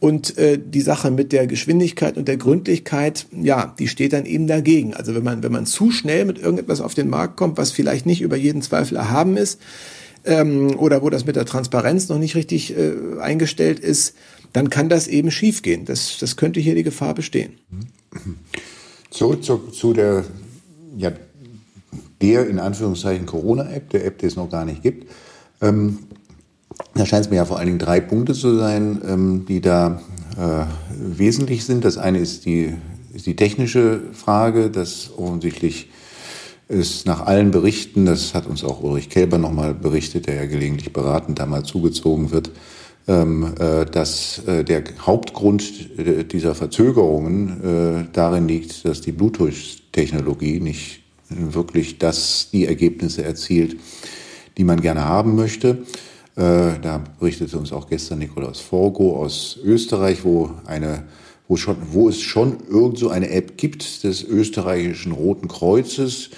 Und 0.00 0.36
äh, 0.36 0.58
die 0.58 0.80
Sache 0.80 1.10
mit 1.10 1.30
der 1.32 1.46
Geschwindigkeit 1.46 2.16
und 2.16 2.26
der 2.26 2.36
Gründlichkeit, 2.36 3.26
ja, 3.30 3.74
die 3.78 3.86
steht 3.86 4.12
dann 4.12 4.26
eben 4.26 4.46
dagegen. 4.46 4.94
Also 4.94 5.14
wenn 5.14 5.22
man, 5.22 5.42
wenn 5.42 5.52
man 5.52 5.64
zu 5.64 5.90
schnell 5.90 6.24
mit 6.24 6.38
irgendetwas 6.38 6.80
auf 6.80 6.94
den 6.94 7.08
Markt 7.08 7.36
kommt, 7.36 7.56
was 7.56 7.70
vielleicht 7.70 8.04
nicht 8.04 8.20
über 8.20 8.36
jeden 8.36 8.62
Zweifel 8.62 8.96
erhaben 8.96 9.36
ist, 9.36 9.60
ähm, 10.24 10.76
oder 10.78 11.02
wo 11.02 11.10
das 11.10 11.24
mit 11.24 11.36
der 11.36 11.44
Transparenz 11.44 12.08
noch 12.08 12.18
nicht 12.18 12.34
richtig 12.34 12.76
äh, 12.76 12.94
eingestellt 13.20 13.78
ist, 13.78 14.14
dann 14.52 14.70
kann 14.70 14.88
das 14.88 15.08
eben 15.08 15.30
schiefgehen. 15.30 15.84
Das, 15.84 16.18
das 16.18 16.36
könnte 16.36 16.60
hier 16.60 16.74
die 16.74 16.82
Gefahr 16.82 17.14
bestehen. 17.14 17.54
Zurück 19.10 19.42
zu, 19.42 19.58
zu 19.68 19.92
der, 19.92 20.24
ja, 20.96 21.12
der 22.20 22.48
in 22.48 22.58
Anführungszeichen 22.58 23.26
Corona-App, 23.26 23.90
der 23.90 24.04
App, 24.06 24.18
die 24.18 24.26
es 24.26 24.36
noch 24.36 24.50
gar 24.50 24.64
nicht 24.64 24.82
gibt. 24.82 25.10
Ähm, 25.60 25.98
da 26.94 27.06
scheint 27.06 27.26
es 27.26 27.30
mir 27.30 27.36
ja 27.36 27.44
vor 27.44 27.58
allen 27.58 27.66
Dingen 27.66 27.78
drei 27.78 28.00
Punkte 28.00 28.34
zu 28.34 28.56
sein, 28.56 29.00
ähm, 29.06 29.46
die 29.46 29.60
da 29.60 30.02
äh, 30.36 30.64
wesentlich 31.18 31.64
sind. 31.64 31.84
Das 31.84 31.98
eine 31.98 32.18
ist 32.18 32.44
die, 32.44 32.74
ist 33.14 33.26
die 33.26 33.36
technische 33.36 34.00
Frage, 34.12 34.70
dass 34.70 35.10
offensichtlich 35.16 35.88
ist 36.72 37.06
nach 37.06 37.26
allen 37.26 37.50
Berichten, 37.50 38.06
das 38.06 38.34
hat 38.34 38.46
uns 38.46 38.64
auch 38.64 38.82
Ulrich 38.82 39.10
Kelber 39.10 39.38
nochmal 39.38 39.74
berichtet, 39.74 40.26
der 40.26 40.36
ja 40.36 40.46
gelegentlich 40.46 40.92
beratend 40.92 41.38
da 41.38 41.46
mal 41.46 41.64
zugezogen 41.64 42.30
wird, 42.30 42.50
ähm, 43.06 43.54
äh, 43.58 43.84
dass 43.84 44.40
äh, 44.46 44.64
der 44.64 44.82
Hauptgrund 45.00 45.98
äh, 45.98 46.24
dieser 46.24 46.54
Verzögerungen 46.54 48.08
darin 48.12 48.48
liegt, 48.48 48.84
dass 48.84 49.00
die 49.00 49.12
Bluetooth-Technologie 49.12 50.60
nicht 50.60 51.00
wirklich 51.28 51.98
das, 51.98 52.48
die 52.52 52.66
Ergebnisse 52.66 53.22
erzielt, 53.22 53.76
die 54.56 54.64
man 54.64 54.80
gerne 54.80 55.04
haben 55.04 55.34
möchte. 55.34 55.78
Da 56.34 57.02
berichtete 57.18 57.58
uns 57.58 57.72
auch 57.72 57.88
gestern 57.88 58.18
Nikolaus 58.18 58.60
Forgo 58.60 59.16
aus 59.16 59.58
Österreich, 59.62 60.24
wo 60.24 60.50
eine 60.64 61.04
wo, 61.48 61.56
schon, 61.56 61.76
wo 61.90 62.08
es 62.08 62.20
schon 62.20 62.58
irgend 62.70 62.98
so 62.98 63.10
eine 63.10 63.30
App 63.30 63.58
gibt 63.58 64.04
des 64.04 64.22
österreichischen 64.24 65.12
Roten 65.12 65.48
Kreuzes, 65.48 66.30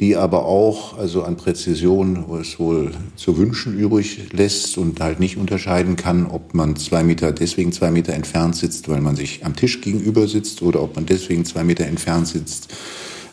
die 0.00 0.14
aber 0.14 0.44
auch 0.44 0.96
also 0.96 1.24
an 1.24 1.36
Präzision 1.36 2.24
wo 2.28 2.36
es 2.36 2.58
wohl 2.58 2.92
zu 3.16 3.36
wünschen 3.36 3.76
übrig 3.76 4.32
lässt 4.32 4.78
und 4.78 5.00
halt 5.00 5.18
nicht 5.18 5.36
unterscheiden 5.36 5.96
kann, 5.96 6.26
ob 6.26 6.54
man 6.54 6.76
zwei 6.76 7.02
Meter 7.02 7.32
deswegen 7.32 7.72
zwei 7.72 7.90
Meter 7.90 8.12
entfernt 8.12 8.54
sitzt, 8.54 8.88
weil 8.88 9.00
man 9.00 9.16
sich 9.16 9.44
am 9.44 9.56
Tisch 9.56 9.80
gegenüber 9.80 10.28
sitzt 10.28 10.62
oder 10.62 10.82
ob 10.82 10.94
man 10.94 11.06
deswegen 11.06 11.44
zwei 11.44 11.64
Meter 11.64 11.86
entfernt 11.86 12.28
sitzt, 12.28 12.68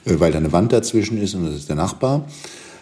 äh, 0.05 0.19
weil 0.19 0.31
da 0.31 0.39
eine 0.39 0.51
Wand 0.51 0.73
dazwischen 0.73 1.21
ist 1.21 1.35
und 1.35 1.45
das 1.45 1.55
ist 1.55 1.69
der 1.69 1.75
Nachbar. 1.75 2.25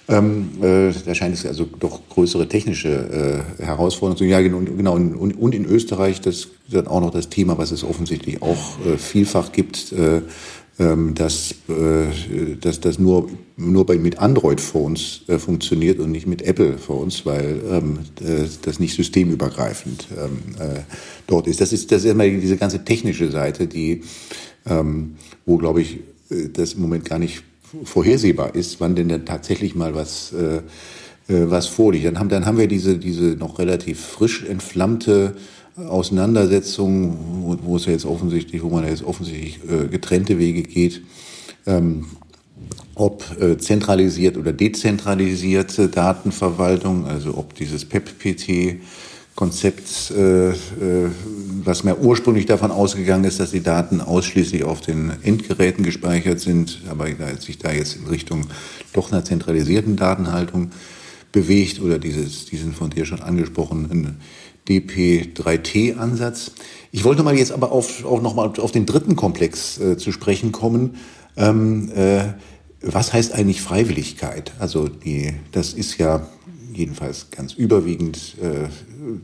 Ähm, 0.09 0.49
äh, 0.61 0.91
da 1.05 1.15
scheint 1.15 1.33
es 1.33 1.45
also 1.45 1.65
doch 1.79 2.01
größere 2.09 2.49
technische 2.49 3.45
äh, 3.59 3.63
Herausforderungen 3.63 4.17
zu 4.17 4.25
Ja, 4.25 4.41
genau, 4.41 4.93
und, 4.93 5.33
und 5.33 5.55
in 5.55 5.65
Österreich, 5.65 6.19
das 6.19 6.35
ist 6.35 6.49
dann 6.71 6.87
auch 6.87 6.99
noch 6.99 7.11
das 7.11 7.29
Thema, 7.29 7.57
was 7.57 7.71
es 7.71 7.85
offensichtlich 7.85 8.41
auch 8.41 8.85
äh, 8.85 8.97
vielfach 8.97 9.53
gibt, 9.53 9.93
äh, 9.93 10.21
dass, 10.77 11.51
äh, 11.69 12.55
dass 12.59 12.79
das 12.79 12.97
nur, 12.97 13.29
nur 13.57 13.85
bei, 13.85 13.97
mit 13.97 14.17
Android-Phones 14.17 15.21
äh, 15.27 15.37
funktioniert 15.37 15.99
und 15.99 16.11
nicht 16.11 16.25
mit 16.25 16.41
Apple-Phones, 16.41 17.27
weil 17.27 17.61
ähm, 17.69 17.99
äh, 18.21 18.47
das 18.63 18.79
nicht 18.79 18.95
systemübergreifend 18.95 20.07
ähm, 20.17 20.39
äh, 20.59 20.79
dort 21.27 21.45
ist. 21.45 21.61
Das 21.61 21.73
ist, 21.73 21.91
das 21.91 22.03
ist 22.03 22.11
immer 22.11 22.27
diese 22.27 22.57
ganze 22.57 22.83
technische 22.83 23.29
Seite, 23.29 23.67
die, 23.67 24.01
ähm, 24.65 25.15
wo, 25.45 25.57
glaube 25.57 25.81
ich, 25.81 25.99
das 26.53 26.73
im 26.73 26.81
Moment 26.81 27.05
gar 27.05 27.19
nicht 27.19 27.43
vorhersehbar 27.83 28.55
ist, 28.55 28.79
wann 28.79 28.95
denn 28.95 29.09
dann 29.09 29.25
tatsächlich 29.25 29.75
mal 29.75 29.93
was, 29.93 30.33
äh, 30.33 30.61
was 31.27 31.67
vorliegt. 31.67 32.05
Dann 32.05 32.17
haben, 32.17 32.29
dann 32.29 32.47
haben 32.47 32.57
wir 32.57 32.67
diese, 32.67 32.97
diese 32.97 33.35
noch 33.35 33.59
relativ 33.59 33.99
frisch 33.99 34.43
entflammte 34.43 35.35
Auseinandersetzung, 35.75 37.17
wo, 37.41 37.57
wo 37.63 37.75
es 37.77 37.85
ja 37.85 37.91
jetzt 37.91 38.05
offensichtlich, 38.05 38.61
wo 38.63 38.69
man 38.69 38.83
ja 38.83 38.89
jetzt 38.89 39.03
offensichtlich 39.03 39.59
äh, 39.69 39.87
getrennte 39.87 40.37
Wege 40.37 40.63
geht, 40.63 41.01
ähm, 41.65 42.05
ob 42.95 43.23
äh, 43.41 43.57
zentralisiert 43.57 44.37
oder 44.37 44.53
dezentralisierte 44.53 45.89
Datenverwaltung, 45.89 47.07
also 47.07 47.37
ob 47.37 47.55
dieses 47.55 47.85
PEP-PT 47.85 48.81
Konzept, 49.35 50.11
äh, 50.11 50.51
äh, 50.51 50.53
was 51.63 51.83
mir 51.83 51.97
ursprünglich 51.97 52.45
davon 52.45 52.69
ausgegangen 52.69 53.23
ist, 53.23 53.39
dass 53.39 53.49
die 53.49 53.63
Daten 53.63 53.99
ausschließlich 53.99 54.63
auf 54.63 54.81
den 54.81 55.11
Endgeräten 55.23 55.83
gespeichert 55.83 56.39
sind, 56.39 56.81
aber 56.87 57.09
da 57.09 57.35
sich 57.39 57.57
da 57.57 57.71
jetzt 57.71 57.95
in 57.95 58.07
Richtung 58.07 58.45
doch 58.93 59.11
einer 59.11 59.25
zentralisierten 59.25 59.95
Datenhaltung 59.95 60.69
bewegt 61.31 61.81
oder 61.81 61.97
dieses, 61.97 62.45
diesen 62.45 62.73
von 62.73 62.91
dir 62.91 63.05
schon 63.05 63.21
angesprochenen 63.21 64.17
DP3T-Ansatz. 64.67 66.51
Ich 66.91 67.03
wollte 67.03 67.23
mal 67.23 67.37
jetzt 67.37 67.51
aber 67.51 67.71
auf, 67.71 68.05
auch 68.05 68.21
noch 68.21 68.35
mal 68.35 68.51
auf 68.59 68.71
den 68.71 68.85
dritten 68.85 69.15
Komplex 69.15 69.79
äh, 69.79 69.97
zu 69.97 70.11
sprechen 70.11 70.51
kommen. 70.51 70.95
Ähm, 71.35 71.91
äh, 71.95 72.33
was 72.81 73.13
heißt 73.13 73.33
eigentlich 73.33 73.61
Freiwilligkeit? 73.61 74.51
Also 74.59 74.87
die, 74.87 75.33
das 75.51 75.73
ist 75.73 75.97
ja 75.97 76.27
jedenfalls 76.73 77.29
ganz 77.31 77.53
überwiegend 77.53 78.35
äh, 78.41 78.67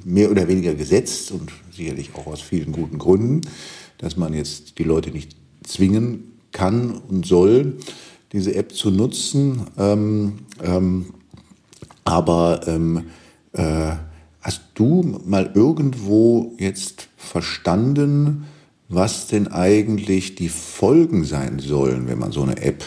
mehr 0.05 0.31
oder 0.31 0.47
weniger 0.47 0.73
gesetzt 0.75 1.31
und 1.31 1.51
sicherlich 1.71 2.11
auch 2.15 2.27
aus 2.27 2.41
vielen 2.41 2.71
guten 2.71 2.97
Gründen, 2.97 3.41
dass 3.97 4.17
man 4.17 4.33
jetzt 4.33 4.79
die 4.79 4.83
Leute 4.83 5.11
nicht 5.11 5.35
zwingen 5.63 6.39
kann 6.51 6.91
und 6.91 7.25
soll, 7.25 7.77
diese 8.31 8.55
App 8.55 8.73
zu 8.73 8.91
nutzen. 8.91 9.67
Ähm, 9.77 10.39
ähm, 10.63 11.13
aber 12.03 12.61
ähm, 12.67 13.05
äh, 13.53 13.93
Hast 14.49 14.63
du 14.73 15.19
mal 15.27 15.51
irgendwo 15.53 16.55
jetzt 16.57 17.09
verstanden, 17.17 18.45
was 18.87 19.27
denn 19.27 19.47
eigentlich 19.47 20.33
die 20.33 20.49
Folgen 20.49 21.23
sein 21.23 21.59
sollen, 21.59 22.07
wenn 22.07 22.17
man 22.17 22.31
so 22.31 22.41
eine 22.41 22.59
App 22.59 22.83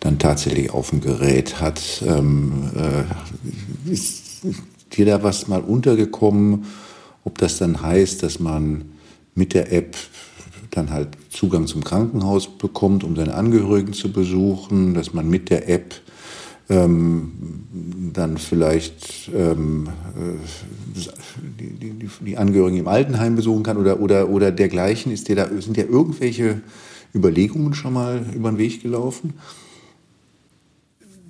dann 0.00 0.18
tatsächlich 0.18 0.70
auf 0.72 0.90
dem 0.90 1.00
Gerät 1.00 1.60
hat? 1.60 2.02
Ähm, 2.04 2.72
äh, 2.74 3.92
ist 3.92 4.40
dir 4.90 5.06
da 5.06 5.22
was 5.22 5.46
mal 5.46 5.60
untergekommen, 5.60 6.64
ob 7.22 7.38
das 7.38 7.58
dann 7.58 7.80
heißt, 7.80 8.24
dass 8.24 8.40
man 8.40 8.86
mit 9.36 9.54
der 9.54 9.72
App 9.72 9.96
dann 10.72 10.90
halt 10.90 11.10
Zugang 11.30 11.68
zum 11.68 11.84
Krankenhaus 11.84 12.48
bekommt, 12.58 13.04
um 13.04 13.14
seine 13.14 13.34
Angehörigen 13.34 13.92
zu 13.92 14.10
besuchen, 14.10 14.94
dass 14.94 15.14
man 15.14 15.30
mit 15.30 15.48
der 15.48 15.68
App 15.68 15.94
ähm, 16.68 17.32
dann 18.12 18.36
vielleicht 18.38 19.30
ähm, 19.34 19.88
äh, 20.16 21.00
die, 21.60 21.90
die, 21.90 22.10
die 22.20 22.36
Angehörigen 22.36 22.78
im 22.78 22.88
Altenheim 22.88 23.36
besuchen 23.36 23.62
kann 23.62 23.76
oder, 23.76 24.00
oder, 24.00 24.28
oder 24.28 24.50
dergleichen. 24.50 25.12
Ist 25.12 25.28
dir 25.28 25.36
da, 25.36 25.48
sind 25.60 25.76
dir 25.76 25.88
irgendwelche 25.88 26.60
Überlegungen 27.14 27.74
schon 27.74 27.94
mal 27.94 28.24
über 28.34 28.50
den 28.50 28.58
Weg 28.58 28.82
gelaufen? 28.82 29.34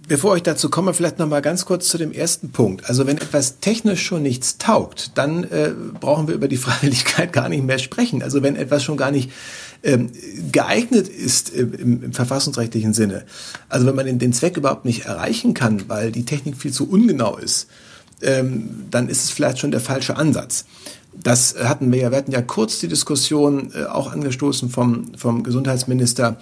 Bevor 0.08 0.36
ich 0.36 0.42
dazu 0.42 0.70
komme, 0.70 0.94
vielleicht 0.94 1.18
noch 1.18 1.28
mal 1.28 1.42
ganz 1.42 1.66
kurz 1.66 1.88
zu 1.88 1.98
dem 1.98 2.12
ersten 2.12 2.48
Punkt. 2.48 2.88
Also 2.88 3.06
wenn 3.06 3.18
etwas 3.18 3.60
technisch 3.60 4.02
schon 4.02 4.22
nichts 4.22 4.56
taugt, 4.56 5.18
dann 5.18 5.44
äh, 5.44 5.72
brauchen 6.00 6.28
wir 6.28 6.34
über 6.34 6.48
die 6.48 6.56
Freiwilligkeit 6.58 7.32
gar 7.32 7.50
nicht 7.50 7.62
mehr 7.62 7.78
sprechen. 7.78 8.22
Also 8.22 8.42
wenn 8.42 8.56
etwas 8.56 8.82
schon 8.82 8.96
gar 8.96 9.10
nicht 9.10 9.30
ähm, 9.82 10.10
geeignet 10.52 11.08
ist 11.08 11.50
im, 11.50 11.74
im, 11.74 12.02
im, 12.04 12.12
verfassungsrechtlichen 12.12 12.94
Sinne, 12.94 13.24
also 13.68 13.86
wenn 13.86 13.94
man 13.94 14.06
den, 14.06 14.18
den, 14.18 14.32
Zweck 14.32 14.56
überhaupt 14.56 14.84
nicht 14.84 15.06
erreichen 15.06 15.54
kann, 15.54 15.88
weil 15.88 16.12
die 16.12 16.24
Technik 16.24 16.56
viel 16.56 16.72
zu 16.72 16.88
ungenau 16.88 17.36
ist, 17.36 17.68
ähm, 18.22 18.86
dann 18.90 19.08
ist 19.08 19.24
es 19.24 19.30
vielleicht 19.30 19.58
schon 19.58 19.70
der 19.70 19.80
falsche 19.80 20.16
Ansatz. 20.16 20.64
Das 21.14 21.56
hatten 21.58 21.90
wir 21.92 22.00
ja, 22.00 22.10
wir 22.10 22.18
hatten 22.18 22.32
ja 22.32 22.42
kurz 22.42 22.80
die 22.80 22.88
Diskussion 22.88 23.72
äh, 23.74 23.84
auch 23.84 24.12
angestoßen 24.12 24.68
vom, 24.70 25.14
vom 25.16 25.42
Gesundheitsminister, 25.42 26.38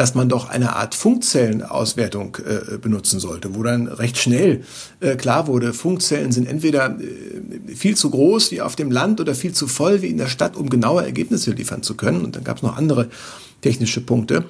dass 0.00 0.14
man 0.14 0.30
doch 0.30 0.48
eine 0.48 0.76
Art 0.76 0.94
Funkzellenauswertung 0.94 2.38
äh, 2.38 2.78
benutzen 2.78 3.20
sollte, 3.20 3.54
wo 3.54 3.62
dann 3.62 3.86
recht 3.86 4.16
schnell 4.16 4.62
äh, 5.00 5.14
klar 5.16 5.46
wurde, 5.46 5.74
Funkzellen 5.74 6.32
sind 6.32 6.48
entweder 6.48 6.98
äh, 6.98 7.74
viel 7.74 7.98
zu 7.98 8.08
groß 8.08 8.50
wie 8.50 8.62
auf 8.62 8.76
dem 8.76 8.90
Land 8.90 9.20
oder 9.20 9.34
viel 9.34 9.52
zu 9.52 9.66
voll 9.66 10.00
wie 10.00 10.06
in 10.06 10.16
der 10.16 10.28
Stadt, 10.28 10.56
um 10.56 10.70
genaue 10.70 11.04
Ergebnisse 11.04 11.50
liefern 11.50 11.82
zu 11.82 11.98
können. 11.98 12.24
Und 12.24 12.34
dann 12.34 12.44
gab 12.44 12.56
es 12.56 12.62
noch 12.62 12.78
andere 12.78 13.10
technische 13.60 14.00
Punkte. 14.00 14.46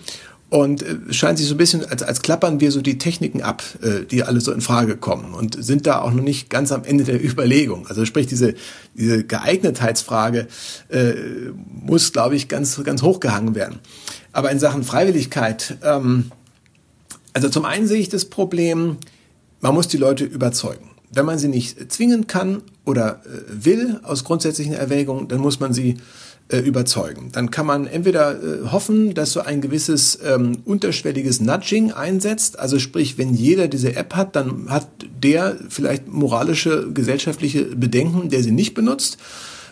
Und 0.50 0.82
äh, 0.82 1.12
scheint 1.12 1.38
sich 1.38 1.48
so 1.48 1.54
ein 1.54 1.58
bisschen, 1.58 1.84
als, 1.84 2.04
als 2.04 2.22
klappern 2.22 2.60
wir 2.60 2.70
so 2.70 2.80
die 2.80 2.98
Techniken 2.98 3.42
ab, 3.42 3.64
äh, 3.82 4.04
die 4.04 4.22
alle 4.22 4.40
so 4.40 4.52
in 4.52 4.60
Frage 4.60 4.96
kommen 4.96 5.34
und 5.34 5.64
sind 5.64 5.86
da 5.88 6.00
auch 6.00 6.12
noch 6.12 6.22
nicht 6.22 6.48
ganz 6.48 6.70
am 6.70 6.84
Ende 6.84 7.02
der 7.02 7.24
Überlegung. 7.28 7.88
Also 7.88 8.04
sprich, 8.04 8.28
diese, 8.28 8.54
diese 8.94 9.24
Geeignetheitsfrage 9.24 10.46
äh, 10.90 11.12
muss, 11.56 12.12
glaube 12.12 12.36
ich, 12.36 12.46
ganz, 12.46 12.80
ganz 12.84 13.02
hochgehangen 13.02 13.56
werden. 13.56 13.80
Aber 14.32 14.50
in 14.50 14.58
Sachen 14.58 14.84
Freiwilligkeit, 14.84 15.76
ähm, 15.82 16.30
also 17.32 17.48
zum 17.48 17.64
einen 17.64 17.86
sehe 17.86 18.00
ich 18.00 18.08
das 18.08 18.24
Problem, 18.24 18.98
man 19.60 19.74
muss 19.74 19.88
die 19.88 19.96
Leute 19.96 20.24
überzeugen. 20.24 20.90
Wenn 21.12 21.26
man 21.26 21.38
sie 21.38 21.48
nicht 21.48 21.92
zwingen 21.92 22.26
kann 22.26 22.62
oder 22.84 23.20
äh, 23.24 23.64
will 23.64 24.00
aus 24.02 24.24
grundsätzlichen 24.24 24.74
Erwägungen, 24.74 25.28
dann 25.28 25.40
muss 25.40 25.60
man 25.60 25.74
sie 25.74 25.96
äh, 26.48 26.58
überzeugen. 26.58 27.30
Dann 27.32 27.50
kann 27.50 27.66
man 27.66 27.86
entweder 27.86 28.32
äh, 28.32 28.68
hoffen, 28.70 29.14
dass 29.14 29.32
so 29.32 29.40
ein 29.40 29.60
gewisses 29.60 30.18
ähm, 30.24 30.58
unterschwelliges 30.64 31.40
Nudging 31.40 31.92
einsetzt, 31.92 32.58
also 32.58 32.78
sprich, 32.78 33.18
wenn 33.18 33.34
jeder 33.34 33.68
diese 33.68 33.94
App 33.96 34.14
hat, 34.14 34.36
dann 34.36 34.68
hat 34.68 34.88
der 35.22 35.56
vielleicht 35.68 36.08
moralische, 36.08 36.92
gesellschaftliche 36.92 37.64
Bedenken, 37.64 38.30
der 38.30 38.42
sie 38.42 38.52
nicht 38.52 38.74
benutzt. 38.74 39.18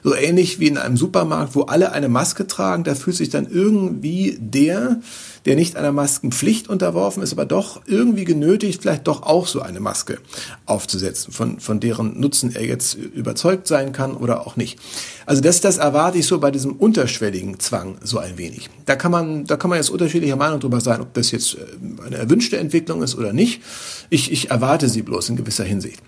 So 0.02 0.14
ähnlich 0.14 0.60
wie 0.60 0.68
in 0.68 0.78
einem 0.78 0.96
Supermarkt, 0.96 1.54
wo 1.54 1.62
alle 1.62 1.92
eine 1.92 2.08
Maske 2.08 2.46
tragen, 2.46 2.84
da 2.84 2.94
fühlt 2.94 3.16
sich 3.16 3.30
dann 3.30 3.46
irgendwie 3.50 4.36
der, 4.40 5.00
der 5.44 5.56
nicht 5.56 5.76
einer 5.76 5.92
Maskenpflicht 5.92 6.68
unterworfen 6.68 7.22
ist, 7.22 7.32
aber 7.32 7.44
doch 7.44 7.82
irgendwie 7.86 8.24
genötigt, 8.24 8.82
vielleicht 8.82 9.06
doch 9.06 9.22
auch 9.22 9.46
so 9.46 9.60
eine 9.60 9.80
Maske 9.80 10.18
aufzusetzen, 10.66 11.32
von, 11.32 11.60
von 11.60 11.80
deren 11.80 12.20
Nutzen 12.20 12.54
er 12.54 12.64
jetzt 12.64 12.94
überzeugt 12.94 13.66
sein 13.66 13.92
kann 13.92 14.14
oder 14.14 14.46
auch 14.46 14.56
nicht. 14.56 14.78
Also 15.26 15.42
das, 15.42 15.60
das 15.60 15.78
erwarte 15.78 16.18
ich 16.18 16.26
so 16.26 16.38
bei 16.38 16.50
diesem 16.50 16.72
unterschwelligen 16.72 17.60
Zwang 17.60 17.98
so 18.02 18.18
ein 18.18 18.38
wenig. 18.38 18.70
Da 18.86 18.96
kann 18.96 19.12
man, 19.12 19.44
da 19.44 19.56
kann 19.56 19.70
man 19.70 19.78
jetzt 19.78 19.90
unterschiedlicher 19.90 20.36
Meinung 20.36 20.60
drüber 20.60 20.80
sein, 20.80 21.00
ob 21.00 21.14
das 21.14 21.30
jetzt 21.30 21.54
äh, 21.54 22.04
eine 22.06 22.16
erwünschte 22.16 22.58
Entwicklung 22.58 23.02
ist 23.02 23.16
oder 23.16 23.32
nicht. 23.32 23.62
Ich, 24.10 24.32
ich 24.32 24.50
erwarte 24.50 24.88
sie 24.88 25.02
bloß 25.02 25.30
in 25.30 25.36
gewisser 25.36 25.64
Hinsicht. 25.64 26.02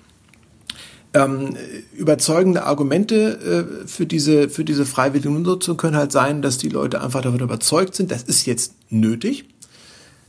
Ähm, 1.13 1.57
überzeugende 1.93 2.65
Argumente 2.65 3.77
äh, 3.85 3.89
für 3.89 4.07
diese 4.07 4.49
für 4.49 4.65
diese 4.65 4.87
freiwillige 4.87 5.29
Nutzung 5.29 5.77
können 5.77 5.97
halt 5.97 6.13
sein, 6.13 6.41
dass 6.41 6.57
die 6.57 6.69
Leute 6.69 7.01
einfach 7.01 7.23
davon 7.23 7.41
überzeugt 7.41 7.97
sind, 7.97 8.13
das 8.13 8.23
ist 8.23 8.47
jetzt 8.47 8.75
nötig. 8.91 9.45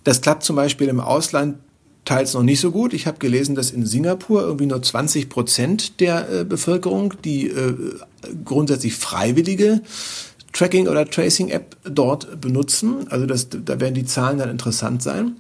Das 0.04 0.22
klappt 0.22 0.44
zum 0.44 0.56
Beispiel 0.56 0.88
im 0.88 1.00
Ausland 1.00 1.58
teils 2.06 2.34
noch 2.34 2.44
nicht 2.44 2.60
so 2.60 2.72
gut. 2.72 2.94
Ich 2.94 3.06
habe 3.06 3.20
gelesen, 3.20 3.56
dass 3.56 3.72
in 3.72 3.86
Singapur 3.86 4.42
irgendwie 4.42 4.66
nur 4.66 4.82
20 4.82 5.30
Prozent 5.30 6.00
der 6.00 6.30
äh, 6.30 6.44
Bevölkerung 6.44 7.14
die 7.24 7.50
äh, 7.50 7.76
grundsätzlich 8.44 8.96
freiwillige 8.96 9.82
Tracking- 10.54 10.88
oder 10.88 11.10
Tracing-App 11.10 11.78
dort 11.84 12.42
benutzen. 12.42 13.08
Also 13.10 13.26
das, 13.26 13.48
da 13.50 13.80
werden 13.80 13.94
die 13.94 14.06
Zahlen 14.06 14.40
dann 14.40 14.50
interessant 14.50 15.04
sein. 15.04 15.38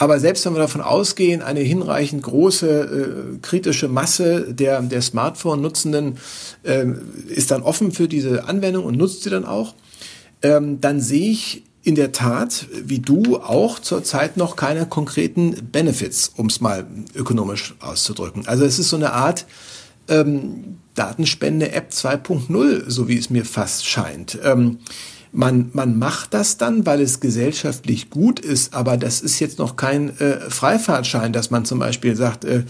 Aber 0.00 0.18
selbst 0.18 0.46
wenn 0.46 0.54
wir 0.54 0.60
davon 0.60 0.80
ausgehen, 0.80 1.42
eine 1.42 1.60
hinreichend 1.60 2.22
große 2.22 3.34
äh, 3.36 3.38
kritische 3.42 3.86
Masse 3.86 4.46
der, 4.54 4.80
der 4.80 5.02
Smartphone-Nutzenden 5.02 6.16
äh, 6.62 6.86
ist 7.28 7.50
dann 7.50 7.62
offen 7.62 7.92
für 7.92 8.08
diese 8.08 8.48
Anwendung 8.48 8.86
und 8.86 8.96
nutzt 8.96 9.24
sie 9.24 9.30
dann 9.30 9.44
auch, 9.44 9.74
ähm, 10.40 10.80
dann 10.80 11.02
sehe 11.02 11.30
ich 11.30 11.64
in 11.82 11.96
der 11.96 12.12
Tat, 12.12 12.66
wie 12.82 13.00
du, 13.00 13.40
auch 13.40 13.78
zurzeit 13.78 14.38
noch 14.38 14.56
keine 14.56 14.86
konkreten 14.86 15.68
Benefits, 15.70 16.32
um 16.34 16.46
es 16.46 16.62
mal 16.62 16.86
ökonomisch 17.14 17.74
auszudrücken. 17.80 18.48
Also 18.48 18.64
es 18.64 18.78
ist 18.78 18.88
so 18.88 18.96
eine 18.96 19.12
Art 19.12 19.44
ähm, 20.08 20.78
Datenspende-App 20.94 21.90
2.0, 21.90 22.88
so 22.88 23.06
wie 23.06 23.18
es 23.18 23.28
mir 23.28 23.44
fast 23.44 23.84
scheint. 23.84 24.38
Ähm, 24.42 24.78
man, 25.32 25.70
man 25.72 25.98
macht 25.98 26.34
das 26.34 26.56
dann, 26.56 26.86
weil 26.86 27.00
es 27.00 27.20
gesellschaftlich 27.20 28.10
gut 28.10 28.40
ist, 28.40 28.74
aber 28.74 28.96
das 28.96 29.20
ist 29.20 29.38
jetzt 29.38 29.58
noch 29.58 29.76
kein 29.76 30.18
äh, 30.18 30.50
Freifahrtschein, 30.50 31.32
dass 31.32 31.50
man 31.50 31.64
zum 31.64 31.78
Beispiel 31.78 32.16
sagt, 32.16 32.44
äh, 32.44 32.64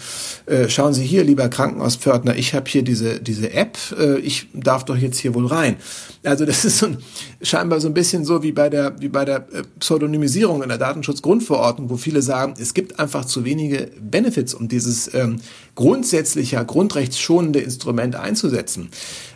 äh, 0.47 0.69
schauen 0.69 0.93
Sie 0.93 1.05
hier, 1.05 1.25
lieber 1.25 1.49
Krankenhauspförtner, 1.49 2.37
ich 2.37 2.55
habe 2.55 2.69
hier 2.69 2.83
diese, 2.83 3.21
diese 3.21 3.53
App, 3.53 3.79
äh, 3.99 4.19
ich 4.19 4.49
darf 4.53 4.85
doch 4.85 4.97
jetzt 4.97 5.19
hier 5.19 5.35
wohl 5.35 5.47
rein. 5.47 5.77
Also 6.23 6.45
das 6.45 6.67
ist 6.67 6.79
so 6.79 6.87
ein, 6.87 6.99
scheinbar 7.41 7.81
so 7.81 7.89
ein 7.89 7.95
bisschen 7.95 8.25
so 8.27 8.43
wie 8.43 8.53
bei 8.53 8.69
der, 8.69 9.01
wie 9.01 9.09
bei 9.09 9.25
der 9.25 9.47
äh, 9.53 9.63
Pseudonymisierung 9.79 10.63
in 10.63 10.69
der 10.69 10.79
Datenschutzgrundverordnung, 10.79 11.89
wo 11.89 11.97
viele 11.97 12.21
sagen, 12.21 12.55
es 12.59 12.75
gibt 12.75 12.99
einfach 12.99 13.25
zu 13.25 13.45
wenige 13.45 13.91
Benefits, 14.01 14.53
um 14.53 14.69
dieses 14.69 15.13
ähm, 15.15 15.41
grundsätzlicher, 15.75 16.65
grundrechtsschonende 16.65 17.61
Instrument 17.61 18.17
einzusetzen. 18.17 18.91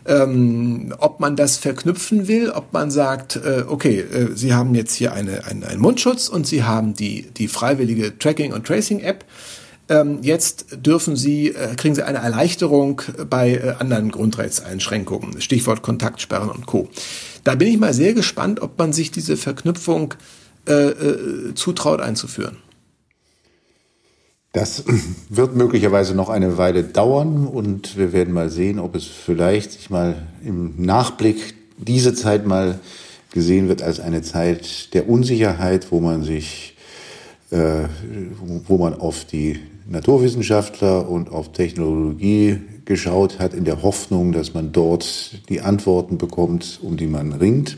Ähm, 0.07 0.94
ob 0.99 1.20
man 1.20 1.37
das 1.37 1.57
verknüpfen 1.57 2.29
will, 2.29 2.51
ob 2.51 2.73
man 2.73 2.90
sagt, 2.90 3.37
äh, 3.37 3.64
okay, 3.66 4.01
äh, 4.01 4.35
Sie 4.35 4.53
haben 4.53 4.75
jetzt 4.75 4.94
hier 4.94 5.12
eine, 5.12 5.47
eine, 5.47 5.66
einen 5.66 5.81
Mundschutz 5.81 6.29
und 6.29 6.47
Sie 6.47 6.64
haben 6.64 6.94
die, 6.94 7.31
die 7.37 7.49
freiwillige 7.49 8.18
Tracking- 8.18 8.53
und 8.53 8.66
Tracing-App. 8.66 9.25
Ähm, 9.88 10.18
jetzt 10.23 10.66
dürfen 10.85 11.14
Sie, 11.16 11.49
äh, 11.49 11.75
kriegen 11.77 11.94
Sie 11.94 12.03
eine 12.03 12.18
Erleichterung 12.18 13.03
bei 13.29 13.53
äh, 13.53 13.75
anderen 13.79 14.11
Grundrechtseinschränkungen, 14.11 15.40
Stichwort 15.40 15.83
Kontaktsperren 15.83 16.51
und 16.51 16.66
Co. 16.66 16.88
Da 17.44 17.55
bin 17.55 17.68
ich 17.68 17.79
mal 17.79 17.92
sehr 17.92 18.14
gespannt, 18.14 18.61
ob 18.61 18.79
man 18.79 18.92
sich 18.92 19.11
diese 19.11 19.37
Verknüpfung 19.37 20.14
äh, 20.66 20.73
äh, 20.73 21.55
zutraut 21.55 22.01
einzuführen. 22.01 22.57
Das 24.55 24.85
wird 25.29 25.57
möglicherweise 25.57 26.14
noch 26.14 26.31
eine 26.31 26.57
Weile 26.57 26.85
dauern 26.85 27.47
und 27.47 27.99
wir 27.99 28.12
werden 28.14 28.33
mal 28.33 28.49
sehen, 28.49 28.79
ob 28.79 28.95
es 28.95 29.05
vielleicht 29.05 29.73
sich 29.73 29.90
mal 29.90 30.14
im 30.45 30.75
Nachblick 30.79 31.55
diese 31.77 32.14
Zeit 32.14 32.47
mal 32.47 32.79
gesehen 33.33 33.69
wird 33.69 33.83
als 33.83 33.99
eine 33.99 34.23
Zeit 34.23 34.95
der 34.95 35.09
Unsicherheit, 35.09 35.90
wo 35.90 35.99
man 35.99 36.23
sich, 36.23 36.77
äh, 37.51 37.88
wo 38.69 38.79
man 38.79 38.95
auf 38.95 39.25
die 39.25 39.59
Naturwissenschaftler 39.88 41.09
und 41.11 41.33
auf 41.33 41.51
Technologie 41.51 42.61
geschaut 42.85 43.40
hat, 43.40 43.55
in 43.55 43.64
der 43.64 43.83
Hoffnung, 43.83 44.31
dass 44.31 44.55
man 44.55 44.71
dort 44.71 45.33
die 45.49 45.62
Antworten 45.62 46.17
bekommt, 46.17 46.79
um 46.81 46.97
die 46.97 47.09
man 47.09 47.33
ringt. 47.33 47.77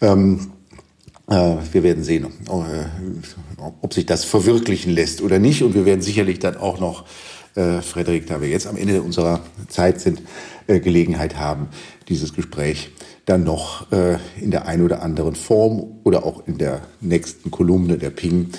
Ähm, 0.00 0.38
äh, 0.38 0.51
wir 1.72 1.82
werden 1.82 2.04
sehen, 2.04 2.26
äh, 2.48 2.84
ob 3.80 3.94
sich 3.94 4.06
das 4.06 4.24
verwirklichen 4.24 4.92
lässt 4.92 5.22
oder 5.22 5.38
nicht. 5.38 5.62
Und 5.62 5.74
wir 5.74 5.84
werden 5.84 6.02
sicherlich 6.02 6.38
dann 6.38 6.56
auch 6.56 6.78
noch, 6.78 7.04
äh, 7.54 7.80
Frederik, 7.80 8.26
da 8.26 8.40
wir 8.40 8.48
jetzt 8.48 8.66
am 8.66 8.76
Ende 8.76 9.02
unserer 9.02 9.40
Zeit 9.68 10.00
sind, 10.00 10.22
Gelegenheit 10.68 11.38
haben, 11.38 11.68
dieses 12.08 12.34
Gespräch 12.34 12.92
dann 13.24 13.42
noch 13.42 13.88
in 14.40 14.52
der 14.52 14.66
einen 14.68 14.84
oder 14.84 15.02
anderen 15.02 15.34
Form 15.34 15.98
oder 16.04 16.24
auch 16.24 16.46
in 16.46 16.56
der 16.56 16.82
nächsten 17.00 17.50
Kolumne 17.50 17.98
der 17.98 18.10
Ping 18.10 18.50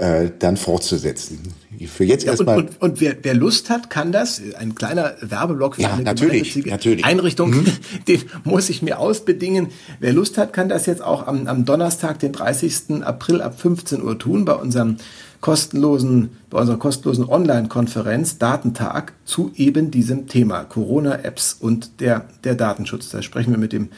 äh, 0.00 0.30
dann 0.38 0.56
fortzusetzen. 0.56 1.38
Für 1.86 2.04
jetzt 2.04 2.24
ja, 2.24 2.30
erstmal. 2.32 2.56
Und, 2.56 2.68
und, 2.70 2.82
und 2.82 3.00
wer, 3.00 3.16
wer, 3.22 3.34
Lust 3.34 3.68
hat, 3.68 3.90
kann 3.90 4.12
das. 4.12 4.40
Ein 4.58 4.74
kleiner 4.74 5.14
Werbeblock 5.20 5.76
für 5.76 5.82
ja, 5.82 5.92
eine 5.92 6.02
natürlich, 6.02 6.64
natürlich. 6.64 7.04
Einrichtung, 7.04 7.50
mhm. 7.50 7.66
den 8.08 8.22
muss 8.44 8.70
ich 8.70 8.80
mir 8.80 8.98
ausbedingen. 8.98 9.68
Wer 9.98 10.14
Lust 10.14 10.38
hat, 10.38 10.54
kann 10.54 10.70
das 10.70 10.86
jetzt 10.86 11.02
auch 11.02 11.26
am, 11.26 11.46
am 11.46 11.66
Donnerstag, 11.66 12.18
den 12.18 12.32
30. 12.32 13.02
April 13.02 13.42
ab 13.42 13.60
15 13.60 14.02
Uhr 14.02 14.18
tun 14.18 14.46
bei 14.46 14.54
unserem 14.54 14.96
kostenlosen, 15.40 16.30
bei 16.50 16.58
unserer 16.58 16.78
kostenlosen 16.78 17.28
Online-Konferenz 17.28 18.38
Datentag 18.38 19.14
zu 19.24 19.52
eben 19.56 19.90
diesem 19.90 20.26
Thema 20.26 20.64
Corona-Apps 20.64 21.56
und 21.58 22.00
der, 22.00 22.26
der 22.44 22.54
Datenschutz. 22.54 23.08
Da 23.10 23.22
sprechen 23.22 23.52
wir 23.52 23.58
mit 23.58 23.72
dem 23.72 23.88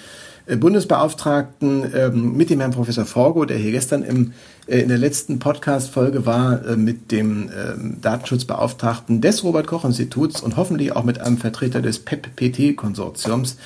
äh, 0.47 0.57
Bundesbeauftragten 0.57 1.93
ähm, 1.95 2.37
mit 2.37 2.51
dem 2.51 2.61
Herrn 2.61 2.73
Professor 2.73 3.05
Forgo, 3.05 3.45
der 3.45 3.59
hier 3.59 3.73
gestern 3.73 4.03
im, 4.03 4.33
äh, 4.67 4.81
in 4.81 4.89
der 4.89 4.99
letzten 4.99 5.39
Podcast-Folge 5.39 6.27
war, 6.27 6.65
äh, 6.67 6.77
mit 6.77 7.13
dem 7.13 7.51
ähm, 7.57 7.99
Datenschutzbeauftragten 8.01 9.21
des 9.21 9.45
Robert-Koch-Instituts 9.45 10.41
und 10.41 10.57
hoffentlich 10.57 10.93
auch 10.93 11.05
mit 11.05 11.21
einem 11.21 11.39
Vertreter 11.39 11.81
des 11.81 12.01
PEP-PT-Konsortiums. 12.01 13.57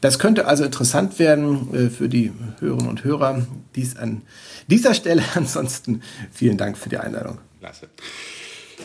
Das 0.00 0.18
könnte 0.18 0.46
also 0.46 0.64
interessant 0.64 1.18
werden 1.18 1.74
äh, 1.74 1.90
für 1.90 2.08
die 2.08 2.32
Hörerinnen 2.60 2.88
und 2.88 3.04
Hörer. 3.04 3.46
Dies 3.74 3.96
an 3.96 4.22
dieser 4.68 4.94
Stelle 4.94 5.22
ansonsten 5.34 6.02
vielen 6.30 6.56
Dank 6.56 6.78
für 6.78 6.88
die 6.88 6.98
Einladung. 6.98 7.21
Klasse. 7.62 7.86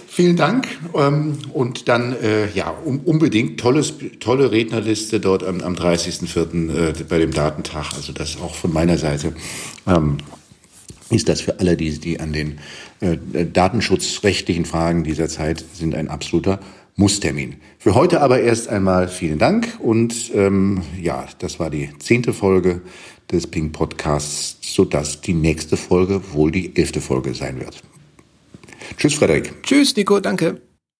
Vielen 0.07 0.35
Dank. 0.35 0.67
Ähm, 0.93 1.39
und 1.51 1.87
dann, 1.87 2.13
äh, 2.13 2.47
ja, 2.51 2.69
unbedingt 2.69 3.59
tolles, 3.59 3.95
tolle 4.19 4.51
Rednerliste 4.51 5.19
dort 5.19 5.43
am, 5.43 5.61
am 5.61 5.73
30.04. 5.73 6.99
Äh, 6.99 7.03
bei 7.09 7.17
dem 7.17 7.33
Datentag. 7.33 7.93
Also 7.95 8.13
das 8.13 8.39
auch 8.39 8.53
von 8.53 8.71
meiner 8.71 8.99
Seite 8.99 9.33
ähm, 9.87 10.17
ist 11.09 11.27
das 11.27 11.41
für 11.41 11.59
alle, 11.59 11.75
die, 11.75 11.97
die 11.97 12.19
an 12.19 12.33
den 12.33 12.59
äh, 12.99 13.17
datenschutzrechtlichen 13.51 14.65
Fragen 14.65 15.03
dieser 15.03 15.27
Zeit 15.27 15.65
sind, 15.73 15.95
ein 15.95 16.07
absoluter 16.07 16.59
Musstermin. 16.95 17.55
Für 17.79 17.95
heute 17.95 18.21
aber 18.21 18.41
erst 18.41 18.67
einmal 18.67 19.07
vielen 19.07 19.39
Dank 19.39 19.79
und 19.79 20.29
ähm, 20.35 20.83
ja, 21.01 21.25
das 21.39 21.59
war 21.59 21.71
die 21.71 21.89
zehnte 21.97 22.31
Folge 22.31 22.81
des 23.31 23.47
Ping 23.47 23.71
Podcasts, 23.71 24.59
sodass 24.61 25.21
die 25.21 25.33
nächste 25.33 25.77
Folge 25.77 26.21
wohl 26.33 26.51
die 26.51 26.75
elfte 26.75 27.01
Folge 27.01 27.33
sein 27.33 27.59
wird. 27.59 27.81
Tschüss, 28.95 29.15
Frederik. 29.15 29.63
Tschüss, 29.63 29.95
Nico, 29.95 30.19
danke. 30.19 30.61